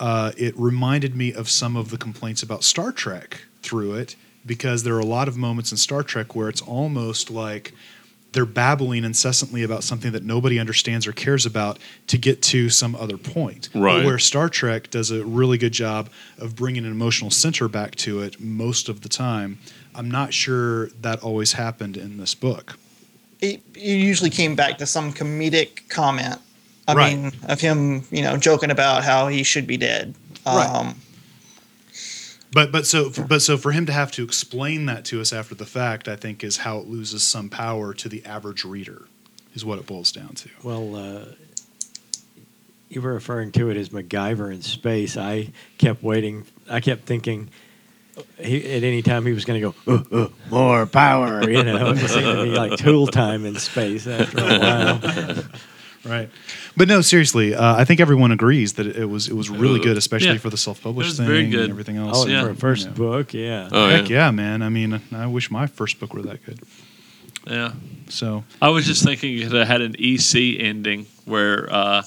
uh, 0.00 0.32
it 0.36 0.58
reminded 0.58 1.14
me 1.14 1.34
of 1.34 1.50
some 1.50 1.76
of 1.76 1.90
the 1.90 1.98
complaints 1.98 2.42
about 2.42 2.64
Star 2.64 2.90
Trek 2.90 3.42
through 3.62 3.94
it 3.94 4.16
because 4.46 4.82
there 4.82 4.94
are 4.94 5.00
a 5.00 5.06
lot 5.06 5.28
of 5.28 5.36
moments 5.36 5.72
in 5.72 5.76
Star 5.76 6.02
Trek 6.02 6.34
where 6.34 6.48
it's 6.48 6.62
almost 6.62 7.30
like 7.30 7.74
they're 8.36 8.44
babbling 8.44 9.02
incessantly 9.02 9.62
about 9.62 9.82
something 9.82 10.12
that 10.12 10.22
nobody 10.22 10.58
understands 10.60 11.06
or 11.06 11.12
cares 11.12 11.46
about 11.46 11.78
to 12.06 12.18
get 12.18 12.42
to 12.42 12.68
some 12.68 12.94
other 12.94 13.16
point. 13.16 13.70
But 13.72 13.80
Right. 13.80 14.04
where 14.04 14.18
Star 14.18 14.50
Trek 14.50 14.90
does 14.90 15.10
a 15.10 15.24
really 15.24 15.56
good 15.56 15.72
job 15.72 16.10
of 16.38 16.54
bringing 16.54 16.84
an 16.84 16.90
emotional 16.92 17.30
center 17.30 17.66
back 17.66 17.94
to 17.96 18.20
it 18.20 18.38
most 18.38 18.90
of 18.90 19.00
the 19.00 19.08
time. 19.08 19.58
I'm 19.94 20.10
not 20.10 20.34
sure 20.34 20.88
that 21.00 21.20
always 21.20 21.54
happened 21.54 21.96
in 21.96 22.18
this 22.18 22.34
book. 22.34 22.78
it, 23.40 23.60
it 23.74 23.96
usually 23.98 24.30
came 24.30 24.54
back 24.54 24.78
to 24.78 24.86
some 24.86 25.12
comedic 25.12 25.86
comment. 25.90 26.38
I 26.88 26.94
Right. 26.94 27.16
mean, 27.18 27.32
of 27.48 27.60
him, 27.60 28.04
you 28.10 28.22
know, 28.22 28.36
joking 28.38 28.70
about 28.70 29.02
how 29.04 29.28
he 29.28 29.42
should 29.42 29.66
be 29.66 29.76
dead. 29.76 30.14
Right. 30.46 30.66
Um, 30.68 30.94
But 32.56 32.72
but 32.72 32.86
so 32.86 33.10
but 33.10 33.42
so 33.42 33.58
for 33.58 33.72
him 33.72 33.84
to 33.84 33.92
have 33.92 34.10
to 34.12 34.24
explain 34.24 34.86
that 34.86 35.04
to 35.06 35.20
us 35.20 35.30
after 35.30 35.54
the 35.54 35.66
fact, 35.66 36.08
I 36.08 36.16
think 36.16 36.42
is 36.42 36.56
how 36.56 36.78
it 36.78 36.86
loses 36.86 37.22
some 37.22 37.50
power 37.50 37.92
to 37.92 38.08
the 38.08 38.24
average 38.24 38.64
reader, 38.64 39.08
is 39.52 39.62
what 39.62 39.78
it 39.78 39.84
boils 39.84 40.10
down 40.10 40.30
to. 40.36 40.48
Well, 40.62 40.96
uh, 40.96 41.24
you 42.88 43.02
were 43.02 43.12
referring 43.12 43.52
to 43.52 43.68
it 43.68 43.76
as 43.76 43.90
MacGyver 43.90 44.50
in 44.50 44.62
space. 44.62 45.18
I 45.18 45.52
kept 45.76 46.02
waiting. 46.02 46.46
I 46.66 46.80
kept 46.80 47.04
thinking 47.04 47.50
he, 48.38 48.64
at 48.72 48.82
any 48.82 49.02
time 49.02 49.26
he 49.26 49.34
was 49.34 49.44
going 49.44 49.60
to 49.60 49.74
go, 49.84 49.92
uh, 49.92 50.22
uh, 50.22 50.28
more 50.48 50.86
power. 50.86 51.46
You 51.46 51.62
know, 51.62 51.90
it 51.90 52.08
seemed 52.08 52.24
to 52.24 52.44
be 52.44 52.56
like 52.56 52.78
tool 52.78 53.06
time 53.06 53.44
in 53.44 53.56
space 53.56 54.06
after 54.06 54.38
a 54.38 54.58
while. 54.58 55.44
Right. 56.06 56.30
But 56.76 56.88
no, 56.88 57.00
seriously, 57.00 57.54
uh, 57.54 57.74
I 57.76 57.84
think 57.84 58.00
everyone 58.00 58.30
agrees 58.32 58.74
that 58.74 58.86
it 58.86 59.06
was 59.06 59.28
it 59.28 59.34
was 59.34 59.50
really 59.50 59.80
good, 59.80 59.96
especially 59.96 60.28
Yeah. 60.32 60.38
for 60.38 60.50
the 60.50 60.56
self-published 60.56 61.16
thing 61.16 61.26
very 61.26 61.46
good. 61.50 61.62
and 61.64 61.70
everything 61.70 61.96
else. 61.96 62.18
Oh, 62.24 62.26
Yeah. 62.28 62.42
for 62.44 62.50
a 62.50 62.54
first 62.54 62.84
You 62.84 62.90
know. 62.90 62.96
book, 62.96 63.34
yeah. 63.34 63.68
Oh, 63.72 63.88
Heck 63.88 64.08
yeah. 64.08 64.26
yeah, 64.26 64.30
man. 64.30 64.62
I 64.62 64.68
mean, 64.68 65.00
I 65.12 65.26
wish 65.26 65.50
my 65.50 65.66
first 65.66 65.98
book 66.00 66.14
were 66.14 66.22
that 66.22 66.44
good. 66.46 66.60
Yeah. 67.46 67.72
So 68.08 68.44
I 68.62 68.68
was 68.70 68.86
just 68.86 69.04
thinking 69.04 69.38
it 69.38 69.52
had 69.52 69.80
an 69.80 69.94
EC 69.98 70.58
ending 70.58 71.06
where 71.24 71.72
uh, 71.72 72.02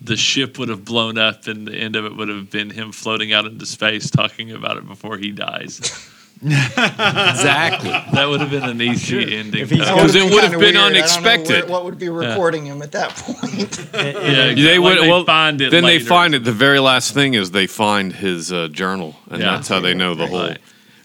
the 0.00 0.16
ship 0.16 0.58
would 0.58 0.68
have 0.68 0.84
blown 0.84 1.16
up 1.18 1.46
and 1.46 1.66
the 1.66 1.74
end 1.76 1.94
of 1.96 2.04
it 2.04 2.16
would 2.16 2.28
have 2.28 2.50
been 2.50 2.70
him 2.70 2.92
floating 2.92 3.32
out 3.32 3.44
into 3.46 3.64
space 3.66 4.10
talking 4.10 4.50
about 4.52 4.76
it 4.76 4.86
before 4.86 5.16
he 5.18 5.30
dies. 5.30 5.80
Exactly. 6.44 7.90
That 8.12 8.26
would 8.28 8.40
have 8.40 8.50
been 8.50 8.64
an 8.64 8.80
EC 8.80 9.12
ending. 9.32 9.62
If 9.62 9.70
he's 9.70 9.80
Uh, 9.80 9.84
got- 9.84 9.96
Because 9.96 10.14
it 10.14 10.24
would 10.24 10.42
have 10.42 10.52
been 10.52 10.60
weird. 10.60 10.76
I 10.76 10.80
don't 10.80 10.92
know 10.92 10.98
unexpected. 10.98 11.62
where- 11.64 11.66
what 11.72 11.84
would 11.84 11.98
be 11.98 12.08
recording 12.08 12.66
him 12.66 12.82
at 12.82 12.92
that 12.92 13.10
point? 13.16 13.78
yeah, 13.94 14.12
They 14.54 14.78
like 14.78 15.00
would. 15.00 15.08
well, 15.08 15.24
find 15.24 15.60
it 15.60 15.70
then 15.70 15.84
later. 15.84 15.98
they 16.00 16.04
find 16.04 16.34
it. 16.34 16.44
The 16.44 16.52
very 16.52 16.78
last 16.78 17.14
thing 17.14 17.34
is 17.34 17.50
they 17.50 17.66
find 17.66 18.12
his 18.12 18.52
uh, 18.52 18.68
journal, 18.72 19.16
and 19.30 19.40
Yeah. 19.42 19.52
that's 19.52 19.68
how 19.68 19.80
they 19.80 19.94
know 19.94 20.14
the 20.14 20.26
whole. 20.26 20.40
Right. 20.48 20.58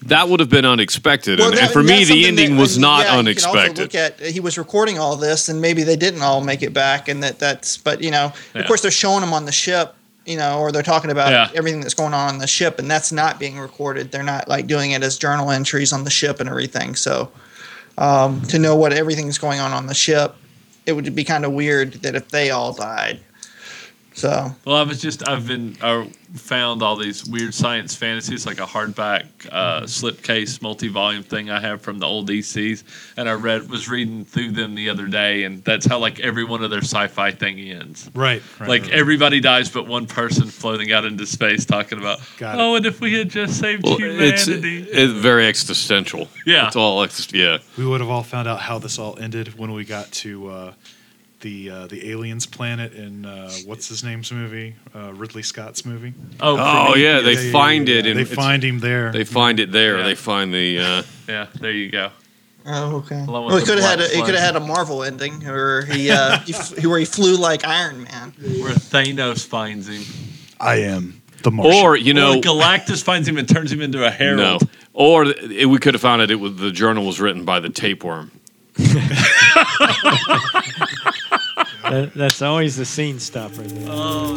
That 0.06 0.28
would 0.28 0.38
have 0.38 0.48
been 0.48 0.64
unexpected, 0.64 1.40
and, 1.40 1.52
that- 1.54 1.60
and 1.64 1.70
for 1.72 1.82
me, 1.82 2.04
the 2.04 2.26
ending 2.26 2.54
that- 2.54 2.60
was 2.60 2.76
and, 2.76 2.82
not 2.82 2.98
yeah, 3.00 3.04
You 3.04 3.10
can 3.10 3.18
unexpected. 3.18 3.70
also 3.70 3.82
look 3.82 3.94
at 3.96 4.20
he 4.20 4.38
was 4.40 4.56
recording 4.56 4.98
all 4.98 5.16
this, 5.16 5.48
and 5.48 5.60
maybe 5.60 5.82
they 5.82 5.96
didn't 5.96 6.22
all 6.22 6.40
make 6.40 6.62
it 6.62 6.72
back, 6.72 7.08
and 7.08 7.22
that 7.24 7.38
that's. 7.40 7.76
But 7.76 8.00
you 8.02 8.10
know, 8.12 8.32
Yeah. 8.54 8.60
of 8.62 8.66
course, 8.68 8.80
they're 8.80 8.90
showing 8.92 9.22
him 9.24 9.32
on 9.32 9.44
the 9.44 9.50
ship, 9.52 9.94
you 10.28 10.36
know, 10.36 10.58
or 10.60 10.70
they're 10.70 10.82
talking 10.82 11.10
about 11.10 11.30
Yeah. 11.32 11.48
everything 11.54 11.80
that's 11.80 11.94
going 11.94 12.12
on 12.12 12.28
on 12.28 12.38
the 12.38 12.46
ship, 12.46 12.78
and 12.78 12.90
that's 12.90 13.10
not 13.10 13.38
being 13.40 13.58
recorded. 13.58 14.12
They're 14.12 14.22
not 14.22 14.46
like 14.46 14.66
doing 14.66 14.90
it 14.90 15.02
as 15.02 15.16
journal 15.16 15.50
entries 15.50 15.92
on 15.92 16.04
the 16.04 16.10
ship 16.10 16.38
and 16.38 16.48
everything. 16.48 16.94
So, 16.96 17.30
um, 17.96 18.42
to 18.42 18.58
know 18.58 18.76
what 18.76 18.92
everything's 18.92 19.38
going 19.38 19.58
on 19.58 19.72
on 19.72 19.86
the 19.86 19.94
ship, 19.94 20.34
it 20.84 20.92
would 20.92 21.14
be 21.14 21.24
kind 21.24 21.44
of 21.46 21.52
weird 21.52 21.94
that 22.02 22.14
if 22.14 22.28
they 22.28 22.50
all 22.50 22.72
died. 22.74 23.20
So 24.18 24.52
Well, 24.64 24.74
I 24.74 24.82
was 24.82 25.00
just 25.00 25.28
I've 25.28 25.46
been 25.46 25.76
I 25.80 26.10
found 26.34 26.82
all 26.82 26.96
these 26.96 27.24
weird 27.24 27.54
science 27.54 27.94
fantasies 27.94 28.44
like 28.46 28.58
a 28.58 28.66
hardback 28.66 29.24
uh, 29.50 29.82
slipcase 29.82 30.60
multi-volume 30.60 31.22
thing 31.22 31.50
I 31.50 31.60
have 31.60 31.80
from 31.82 32.00
the 32.00 32.06
old 32.06 32.28
DCs, 32.28 32.82
and 33.16 33.28
I 33.28 33.32
read 33.34 33.70
was 33.70 33.88
reading 33.88 34.24
through 34.24 34.50
them 34.50 34.74
the 34.74 34.90
other 34.90 35.06
day, 35.06 35.44
and 35.44 35.62
that's 35.64 35.86
how 35.86 36.00
like 36.00 36.18
every 36.18 36.44
one 36.44 36.64
of 36.64 36.70
their 36.70 36.82
sci-fi 36.82 37.30
thing 37.30 37.60
ends. 37.60 38.10
right, 38.12 38.42
right 38.58 38.68
like 38.68 38.82
right. 38.82 38.90
everybody 38.90 39.38
dies 39.40 39.70
but 39.70 39.86
one 39.86 40.06
person 40.06 40.48
floating 40.48 40.90
out 40.90 41.04
into 41.04 41.24
space 41.24 41.64
talking 41.64 41.98
about 41.98 42.18
Got 42.38 42.56
it. 42.56 42.60
oh 42.60 42.74
and 42.74 42.86
if 42.86 43.00
we 43.00 43.14
had 43.14 43.28
just 43.28 43.58
saved 43.60 43.84
Well, 43.84 43.98
it's, 44.00 44.46
humanity 44.46 44.82
it's 44.82 45.12
very 45.12 45.46
existential. 45.46 46.26
Yeah. 46.44 46.66
it's 46.66 46.76
all 46.76 47.04
ex- 47.04 47.32
yeah. 47.32 47.58
we 47.76 47.86
would 47.86 48.00
have 48.00 48.10
all 48.10 48.24
found 48.24 48.48
out 48.48 48.60
how 48.60 48.78
this 48.80 48.98
all 48.98 49.16
ended 49.18 49.56
when 49.56 49.72
we 49.72 49.84
got 49.84 50.10
to 50.12 50.48
uh, 50.48 50.72
the 51.40 51.70
uh, 51.70 51.86
the 51.86 52.10
aliens 52.10 52.46
planet 52.46 52.92
in 52.94 53.24
uh, 53.24 53.50
what's 53.64 53.88
his 53.88 54.02
name's 54.02 54.32
movie, 54.32 54.74
uh, 54.94 55.12
Ridley 55.14 55.42
Scott's 55.42 55.84
movie. 55.84 56.12
oh, 56.40 56.56
Oh 56.58 56.94
yeah, 56.96 57.20
they 57.20 57.34
Yeah, 57.34 57.40
yeah, 57.40 57.52
find 57.52 57.88
yeah, 57.88 57.94
it, 57.96 58.04
yeah. 58.04 58.10
and 58.12 58.20
They 58.20 58.24
find 58.24 58.64
him 58.64 58.80
there. 58.80 59.12
They 59.12 59.24
find 59.24 59.60
it 59.60 59.70
there. 59.72 59.98
Yeah. 59.98 60.02
They 60.04 60.14
find 60.14 60.52
the. 60.52 60.78
Uh, 60.78 61.02
yeah 61.28 61.46
there 61.60 61.72
you 61.72 61.90
go 61.90 62.10
Oh, 62.70 62.96
okay. 62.96 63.20
Along 63.20 63.44
with 63.46 63.52
Well, 63.52 63.60
he 63.60 63.60
the 63.60 63.66
could 63.66 63.78
have 63.82 63.90
had 63.90 64.00
a, 64.00 64.02
black 64.02 64.12
he 64.12 64.22
could 64.22 64.34
have 64.34 64.42
had 64.44 64.56
a 64.56 64.60
Marvel 64.60 65.02
ending, 65.02 65.40
where 65.40 65.86
he, 65.86 66.10
uh, 66.10 66.38
he 66.46 66.54
f- 66.54 66.84
where 66.84 66.98
he 66.98 67.04
flew 67.06 67.36
like 67.36 67.64
Iron 67.66 68.02
Man. 68.02 68.32
where 68.60 68.74
Thanos 68.74 69.46
finds 69.46 69.88
him 69.88 70.02
I 70.60 70.76
am 70.80 71.22
the 71.44 71.50
Martian. 71.52 71.84
or 71.84 71.96
you 71.96 72.12
know, 72.14 72.38
or 72.38 72.40
Galactus 72.42 73.02
finds 73.02 73.26
him 73.28 73.38
and 73.38 73.48
turns 73.48 73.70
him 73.72 73.80
into 73.80 74.04
a 74.04 74.10
herald 74.10 74.38
no, 74.62 74.68
or 74.92 75.24
it, 75.24 75.66
we 75.68 75.78
could 75.78 75.94
have 75.94 76.00
found 76.02 76.20
out 76.20 76.30
it 76.32 76.34
was 76.40 76.56
the 76.56 76.70
journal 76.72 77.06
was 77.06 77.20
written 77.20 77.44
by 77.44 77.60
the 77.60 77.70
tapeworm. 77.70 78.32
That, 81.90 82.12
that's 82.14 82.42
always 82.42 82.76
the 82.76 82.84
scene 82.84 83.18
stopper. 83.18 83.62
There. 83.62 83.88
Oh, 83.90 84.36